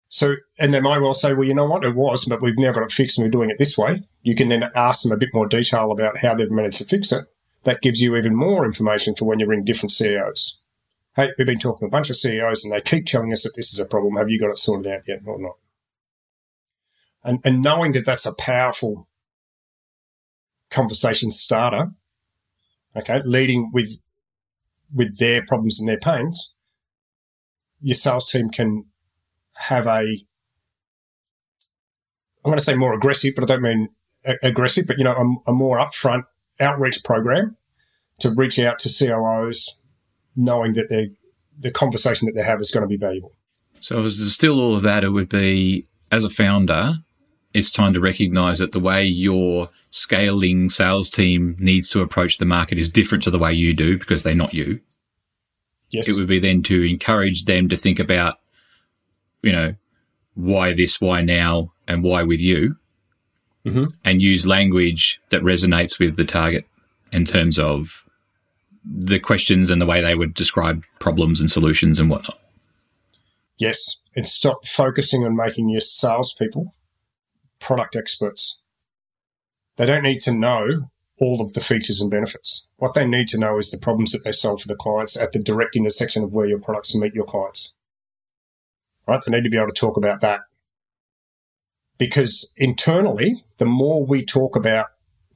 So, 0.10 0.38
and 0.58 0.74
they 0.74 0.80
might 0.80 0.98
well 0.98 1.14
say, 1.14 1.34
well, 1.34 1.48
you 1.48 1.54
know 1.54 1.68
what, 1.68 1.84
it 1.84 1.96
was, 1.96 2.26
but 2.26 2.42
we've 2.42 2.58
now 2.58 2.72
got 2.72 2.84
it 2.84 2.92
fixed 2.92 3.20
and 3.20 3.28
we're 3.28 3.32
doing 3.32 3.52
it 3.52 3.60
this 3.60 3.78
way. 3.78 4.02
You 4.24 4.34
can 4.34 4.50
then 4.50 4.64
ask 4.74 5.04
them 5.04 5.12
a 5.12 5.18
bit 5.18 5.30
more 5.36 5.46
detail 5.46 5.92
about 5.92 6.18
how 6.18 6.34
they've 6.34 6.50
managed 6.50 6.80
to 6.80 6.86
fix 6.86 7.12
it. 7.12 7.26
That 7.66 7.82
gives 7.82 8.02
you 8.02 8.16
even 8.16 8.36
more 8.36 8.66
information 8.66 9.14
for 9.14 9.26
when 9.26 9.40
you 9.40 9.46
ring 9.46 9.64
different 9.64 9.92
CEOs. 9.92 10.60
Hey, 11.16 11.30
we've 11.38 11.46
been 11.46 11.60
talking 11.60 11.88
to 11.88 11.92
a 11.92 11.96
bunch 11.96 12.10
of 12.10 12.16
CEOs 12.16 12.66
and 12.66 12.74
they 12.74 12.82
keep 12.82 13.06
telling 13.06 13.32
us 13.32 13.44
that 13.44 13.56
this 13.56 13.72
is 13.72 13.80
a 13.80 13.86
problem. 13.86 14.16
Have 14.16 14.30
you 14.30 14.40
got 14.40 14.50
it 14.50 14.58
sorted 14.58 14.92
out 14.92 15.04
yet 15.08 15.22
or 15.24 15.40
not? 15.40 15.54
And, 17.28 17.40
and 17.44 17.62
knowing 17.62 17.92
that 17.92 18.06
that's 18.06 18.26
a 18.26 18.34
powerful 18.34 19.10
conversation 20.72 21.30
starter, 21.30 21.92
okay, 22.96 23.22
leading 23.26 23.70
with, 23.74 24.00
with 24.94 25.18
their 25.18 25.46
problems 25.46 25.78
and 25.80 25.90
their 25.90 26.00
pains, 26.00 26.54
your 27.82 27.96
sales 27.96 28.32
team 28.32 28.50
can 28.50 28.86
have 29.56 29.88
a, 29.88 30.00
I'm 32.44 32.52
going 32.52 32.58
to 32.58 32.64
say 32.64 32.76
more 32.76 32.94
aggressive, 32.94 33.34
but 33.36 33.44
I 33.44 33.48
don't 33.48 33.62
mean 33.62 33.90
a- 34.26 34.38
aggressive, 34.42 34.88
but 34.88 34.98
you 34.98 35.04
know, 35.04 35.42
a, 35.46 35.52
a 35.52 35.54
more 35.54 35.78
upfront 35.78 36.24
outreach 36.62 37.04
program 37.04 37.58
to 38.20 38.32
reach 38.32 38.58
out 38.58 38.80
to 38.80 38.90
COOs, 38.90 39.80
knowing 40.36 40.74
that 40.74 40.88
they 40.90 41.12
the 41.60 41.72
conversation 41.72 42.28
that 42.28 42.34
they 42.36 42.44
have 42.44 42.62
is 42.62 42.72
going 42.72 42.84
to 42.84 42.88
be 42.88 42.98
valuable. 42.98 43.34
So, 43.80 43.98
to 43.98 44.04
distill 44.04 44.60
all 44.60 44.76
of 44.76 44.84
that, 44.84 45.04
it 45.04 45.10
would 45.10 45.30
be 45.30 45.88
as 46.12 46.24
a 46.24 46.30
founder, 46.30 47.00
it's 47.54 47.72
time 47.72 47.94
to 47.94 48.00
recognize 48.00 48.60
that 48.60 48.72
the 48.72 48.80
way 48.80 49.06
your 49.06 49.70
scaling 49.90 50.70
sales 50.70 51.10
team 51.10 51.56
needs 51.60 51.90
to 51.90 52.02
approach 52.02 52.38
the 52.38 52.46
market 52.46 52.78
is 52.78 52.90
different 52.90 53.24
to 53.24 53.32
the 53.32 53.40
way 53.40 53.54
you 53.54 53.74
do 53.74 53.98
because 53.98 54.24
they're 54.24 54.36
not 54.36 54.54
you. 54.54 54.80
Yes. 55.90 56.10
It 56.10 56.20
would 56.20 56.28
be 56.28 56.40
then 56.40 56.64
to 56.64 56.84
encourage 56.84 57.46
them 57.46 57.70
to 57.70 57.78
think 57.78 58.00
about 58.00 58.40
you 59.42 59.52
know, 59.52 59.76
why 60.36 60.74
this, 60.74 61.00
why 61.02 61.22
now, 61.22 61.70
and 61.88 62.04
why 62.04 62.24
with 62.24 62.42
you, 62.42 62.78
mm-hmm. 63.66 63.86
and 64.04 64.22
use 64.22 64.46
language 64.46 65.20
that 65.30 65.42
resonates 65.42 66.00
with 66.00 66.16
the 66.16 66.26
target 66.26 66.66
in 67.12 67.26
terms 67.26 67.58
of 67.58 68.04
the 68.84 69.20
questions 69.20 69.70
and 69.70 69.82
the 69.82 69.86
way 69.86 70.02
they 70.02 70.16
would 70.16 70.34
describe 70.34 70.84
problems 71.00 71.40
and 71.40 71.50
solutions 71.50 72.00
and 72.00 72.10
whatnot. 72.10 72.40
Yes, 73.58 73.98
and 74.16 74.28
stop 74.28 74.66
focusing 74.66 75.24
on 75.24 75.36
making 75.36 75.70
your 75.70 75.82
salespeople 75.82 76.74
product 77.68 77.96
experts. 77.96 78.60
They 79.76 79.86
don't 79.86 80.04
need 80.04 80.22
to 80.22 80.34
know 80.34 80.90
all 81.20 81.42
of 81.42 81.54
the 81.54 81.60
features 81.60 82.02
and 82.02 82.10
benefits. 82.10 82.68
What 82.78 82.94
they 82.94 83.08
need 83.08 83.28
to 83.30 83.40
know 83.40 83.58
is 83.58 83.72
the 83.72 83.78
problems 83.78 84.12
that 84.12 84.24
they 84.24 84.32
solve 84.32 84.62
for 84.62 84.68
the 84.68 84.76
clients 84.76 85.20
at 85.20 85.32
the 85.34 85.40
direct 85.40 85.76
intersection 85.76 86.24
of 86.24 86.34
where 86.34 86.46
your 86.46 86.60
products 86.60 86.96
meet 86.96 87.14
your 87.14 87.26
clients 87.26 87.74
right? 89.08 89.22
They 89.26 89.32
need 89.32 89.44
to 89.44 89.50
be 89.50 89.58
able 89.58 89.68
to 89.68 89.74
talk 89.74 89.98
about 89.98 90.22
that. 90.22 90.42
Because 91.98 92.52
internally, 92.58 93.38
the 93.58 93.66
more 93.66 94.06
we 94.06 94.24
talk 94.24 94.56
about, 94.56 94.88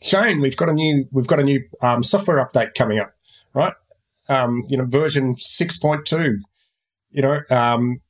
Shane, 0.01 0.41
we've 0.41 0.57
got 0.57 0.69
a 0.69 0.73
new, 0.73 1.07
we've 1.11 1.27
got 1.27 1.39
a 1.39 1.43
new 1.43 1.63
um, 1.81 2.03
software 2.03 2.45
update 2.45 2.75
coming 2.75 2.99
up, 2.99 3.13
right? 3.53 3.73
Um, 4.29 4.63
you 4.67 4.77
know, 4.77 4.85
version 4.85 5.33
6.2, 5.33 6.35
you 7.09 7.21
know, 7.21 7.41
um, 7.49 8.01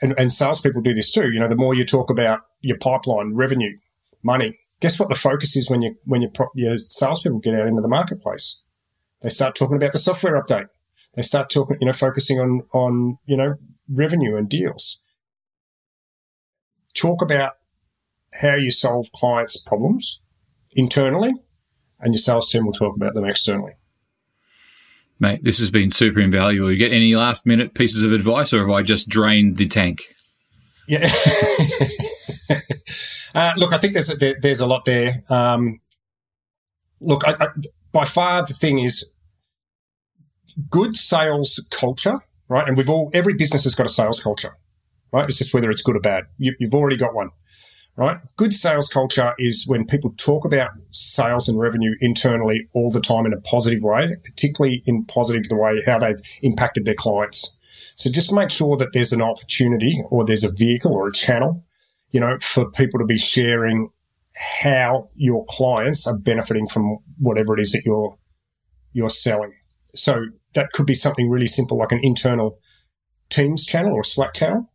and, 0.00 0.14
and 0.18 0.32
salespeople 0.32 0.82
do 0.82 0.94
this 0.94 1.10
too. 1.10 1.30
You 1.32 1.40
know, 1.40 1.48
the 1.48 1.56
more 1.56 1.74
you 1.74 1.84
talk 1.84 2.10
about 2.10 2.42
your 2.66 2.78
pipeline, 2.78 3.34
revenue, 3.34 3.76
money, 4.22 4.58
guess 4.80 4.98
what 4.98 5.08
the 5.08 5.14
focus 5.14 5.56
is 5.56 5.70
when 5.70 5.82
you, 5.82 5.96
when 6.04 6.22
your, 6.22 6.30
your 6.54 6.78
salespeople 6.78 7.38
get 7.38 7.54
out 7.54 7.66
into 7.66 7.82
the 7.82 7.88
marketplace? 7.88 8.60
They 9.22 9.28
start 9.28 9.54
talking 9.54 9.76
about 9.76 9.92
the 9.92 9.98
software 9.98 10.40
update. 10.40 10.68
They 11.14 11.22
start 11.22 11.48
talking, 11.48 11.78
you 11.80 11.86
know, 11.86 11.92
focusing 11.92 12.38
on, 12.38 12.62
on, 12.72 13.18
you 13.24 13.36
know, 13.36 13.54
revenue 13.88 14.36
and 14.36 14.48
deals. 14.48 15.00
Talk 16.94 17.22
about 17.22 17.52
how 18.34 18.56
you 18.56 18.70
solve 18.70 19.10
clients' 19.12 19.60
problems 19.60 20.20
internally, 20.72 21.32
and 22.00 22.12
your 22.12 22.20
sales 22.20 22.50
team 22.50 22.66
will 22.66 22.72
talk 22.72 22.96
about 22.96 23.14
them 23.14 23.24
externally. 23.24 23.72
Mate, 25.18 25.42
this 25.42 25.58
has 25.58 25.70
been 25.70 25.88
super 25.88 26.20
invaluable. 26.20 26.70
You 26.70 26.76
get 26.76 26.92
any 26.92 27.16
last 27.16 27.46
minute 27.46 27.72
pieces 27.74 28.02
of 28.04 28.12
advice, 28.12 28.52
or 28.52 28.60
have 28.60 28.70
I 28.70 28.82
just 28.82 29.08
drained 29.08 29.56
the 29.56 29.66
tank? 29.66 30.02
Yeah. 30.88 31.10
uh, 33.34 33.52
look, 33.56 33.72
I 33.72 33.78
think 33.78 33.92
there's 33.94 34.10
a, 34.10 34.34
there's 34.40 34.60
a 34.60 34.66
lot 34.66 34.84
there. 34.84 35.12
Um, 35.28 35.80
look, 37.00 37.26
I, 37.26 37.34
I, 37.40 37.48
by 37.92 38.04
far 38.04 38.46
the 38.46 38.54
thing 38.54 38.78
is 38.78 39.04
good 40.70 40.96
sales 40.96 41.64
culture 41.70 42.20
right? 42.48 42.66
And 42.66 42.76
we've 42.76 42.90
all, 42.90 43.10
every 43.12 43.34
business 43.34 43.64
has 43.64 43.74
got 43.74 43.86
a 43.86 43.90
sales 43.90 44.22
culture, 44.22 44.56
right? 45.12 45.28
It's 45.28 45.38
just 45.38 45.54
whether 45.54 45.70
it's 45.70 45.82
good 45.82 45.96
or 45.96 46.00
bad. 46.00 46.24
You, 46.38 46.54
you've 46.58 46.74
already 46.74 46.96
got 46.96 47.14
one, 47.14 47.30
right? 47.96 48.18
Good 48.36 48.54
sales 48.54 48.88
culture 48.88 49.34
is 49.38 49.66
when 49.66 49.86
people 49.86 50.14
talk 50.16 50.44
about 50.44 50.70
sales 50.90 51.48
and 51.48 51.58
revenue 51.58 51.94
internally 52.00 52.68
all 52.72 52.90
the 52.90 53.00
time 53.00 53.26
in 53.26 53.32
a 53.32 53.40
positive 53.40 53.82
way, 53.82 54.14
particularly 54.24 54.82
in 54.86 55.04
positive 55.06 55.48
the 55.48 55.56
way 55.56 55.80
how 55.84 55.98
they've 55.98 56.20
impacted 56.42 56.84
their 56.84 56.94
clients. 56.94 57.55
So 57.96 58.10
just 58.10 58.32
make 58.32 58.50
sure 58.50 58.76
that 58.76 58.92
there's 58.92 59.12
an 59.12 59.22
opportunity 59.22 60.02
or 60.10 60.24
there's 60.24 60.44
a 60.44 60.52
vehicle 60.52 60.92
or 60.92 61.08
a 61.08 61.12
channel, 61.12 61.64
you 62.10 62.20
know, 62.20 62.38
for 62.40 62.70
people 62.70 63.00
to 63.00 63.06
be 63.06 63.16
sharing 63.16 63.90
how 64.60 65.08
your 65.14 65.44
clients 65.48 66.06
are 66.06 66.16
benefiting 66.16 66.66
from 66.66 66.98
whatever 67.18 67.54
it 67.58 67.60
is 67.60 67.72
that 67.72 67.82
you're 67.84 68.18
you're 68.92 69.10
selling. 69.10 69.52
So 69.94 70.26
that 70.54 70.72
could 70.72 70.86
be 70.86 70.94
something 70.94 71.28
really 71.28 71.46
simple 71.46 71.78
like 71.78 71.92
an 71.92 72.00
internal 72.02 72.58
Teams 73.28 73.66
channel 73.66 73.92
or 73.92 74.04
Slack 74.04 74.34
channel 74.34 74.70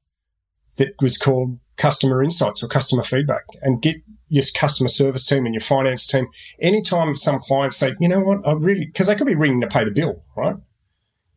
that 0.77 0.93
was 1.01 1.17
called 1.17 1.59
customer 1.77 2.23
insights 2.23 2.63
or 2.63 2.67
customer 2.67 3.03
feedback 3.03 3.43
and 3.61 3.81
get 3.81 3.97
your 4.29 4.43
customer 4.55 4.89
service 4.89 5.25
team 5.25 5.45
and 5.45 5.53
your 5.53 5.61
finance 5.61 6.07
team. 6.07 6.27
Anytime 6.59 7.15
some 7.15 7.39
clients 7.39 7.77
say, 7.77 7.93
you 7.99 8.07
know 8.07 8.19
what, 8.21 8.45
I 8.47 8.53
really, 8.53 8.85
because 8.85 9.07
they 9.07 9.15
could 9.15 9.27
be 9.27 9.35
ringing 9.35 9.61
to 9.61 9.67
pay 9.67 9.83
the 9.83 9.91
bill, 9.91 10.23
right? 10.35 10.55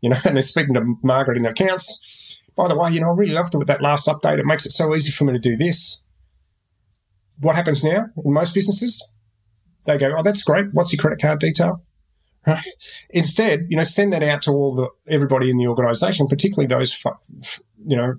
You 0.04 0.10
know, 0.10 0.16
and 0.26 0.36
they're 0.36 0.42
speaking 0.42 0.74
to 0.74 0.96
Margaret 1.02 1.38
in 1.38 1.44
the 1.44 1.50
accounts. 1.50 2.42
By 2.54 2.68
the 2.68 2.76
way, 2.76 2.90
you 2.90 3.00
know, 3.00 3.10
I 3.10 3.14
really 3.16 3.32
love 3.32 3.50
the, 3.50 3.64
that 3.64 3.80
last 3.80 4.06
update. 4.06 4.38
It 4.38 4.44
makes 4.44 4.66
it 4.66 4.70
so 4.70 4.94
easy 4.94 5.10
for 5.10 5.24
me 5.24 5.32
to 5.32 5.38
do 5.38 5.56
this. 5.56 6.02
What 7.40 7.56
happens 7.56 7.82
now 7.82 8.06
in 8.22 8.32
most 8.32 8.54
businesses? 8.54 9.02
They 9.86 9.96
go, 9.96 10.14
oh, 10.16 10.22
that's 10.22 10.42
great. 10.42 10.66
What's 10.74 10.92
your 10.92 11.00
credit 11.00 11.20
card 11.20 11.40
detail? 11.40 11.82
Right? 12.46 12.60
Instead, 13.08 13.68
you 13.70 13.76
know, 13.78 13.84
send 13.84 14.12
that 14.12 14.22
out 14.22 14.42
to 14.42 14.50
all 14.50 14.74
the 14.74 14.90
everybody 15.08 15.48
in 15.48 15.56
the 15.56 15.66
organisation, 15.66 16.26
particularly 16.26 16.66
those, 16.66 17.02
you 17.86 17.96
know, 17.96 18.16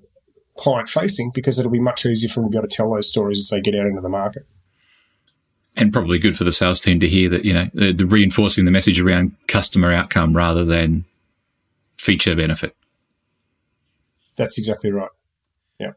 client 0.58 0.90
facing, 0.90 1.30
because 1.36 1.60
it'll 1.60 1.72
be 1.72 1.80
much 1.80 2.08
easier 2.08 2.28
for 2.28 2.40
them 2.40 2.50
to 2.50 2.56
be 2.56 2.58
able 2.58 2.68
to 2.68 2.76
tell 2.76 2.92
those 2.92 3.08
stories 3.08 3.38
as 3.38 3.50
they 3.50 3.62
get 3.62 3.76
out 3.76 3.86
into 3.86 4.02
the 4.02 4.10
market. 4.10 4.48
And 5.76 5.94
probably 5.94 6.18
good 6.18 6.36
for 6.36 6.44
the 6.44 6.52
sales 6.52 6.80
team 6.80 7.00
to 7.02 7.08
hear 7.08 7.30
that, 7.30 7.46
you 7.46 7.54
know, 7.54 7.70
the 7.76 8.08
reinforcing 8.08 8.66
the 8.66 8.72
message 8.72 9.00
around 9.00 9.36
customer 9.46 9.94
outcome 9.94 10.36
rather 10.36 10.66
than 10.66 11.06
feature 11.98 12.36
benefit. 12.36 12.76
That's 14.36 14.58
exactly 14.58 14.92
right. 14.92 15.10
Yeah. 15.80 15.92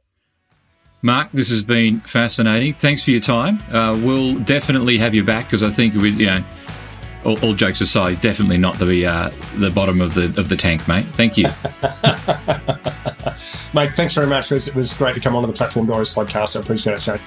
Mark, 1.03 1.31
this 1.33 1.51
has 1.51 1.63
been 1.63 2.01
fascinating. 2.01 2.75
Thanks 2.75 3.05
for 3.05 3.11
your 3.11 3.21
time. 3.21 3.59
Uh, 3.73 3.99
we'll 4.03 4.39
definitely 4.41 4.99
have 4.99 5.15
you 5.15 5.25
back 5.25 5.47
because 5.47 5.63
I 5.63 5.71
think 5.71 5.95
we, 5.95 6.11
you 6.11 6.27
know, 6.27 6.45
all, 7.25 7.39
all, 7.45 7.55
jokes 7.55 7.81
aside, 7.81 8.21
definitely 8.21 8.59
not 8.59 8.79
the 8.79 9.05
uh, 9.05 9.31
the 9.57 9.71
bottom 9.71 10.01
of 10.01 10.15
the 10.15 10.27
of 10.41 10.49
the 10.49 10.57
tank, 10.57 10.87
mate. 10.87 11.05
Thank 11.05 11.37
you, 11.37 11.45
mate. 13.75 13.91
Thanks 13.97 14.15
very 14.15 14.29
much. 14.29 14.53
It 14.53 14.55
was, 14.55 14.69
it 14.69 14.77
was 14.77 14.95
great 14.95 15.15
to 15.15 15.21
come 15.21 15.35
onto 15.35 15.49
the 15.49 15.53
Platform 15.53 15.87
Diaries 15.87 16.15
podcast. 16.15 16.57
I 16.57 16.61
appreciate 16.61 16.95
it, 16.95 17.03
Shane. 17.03 17.19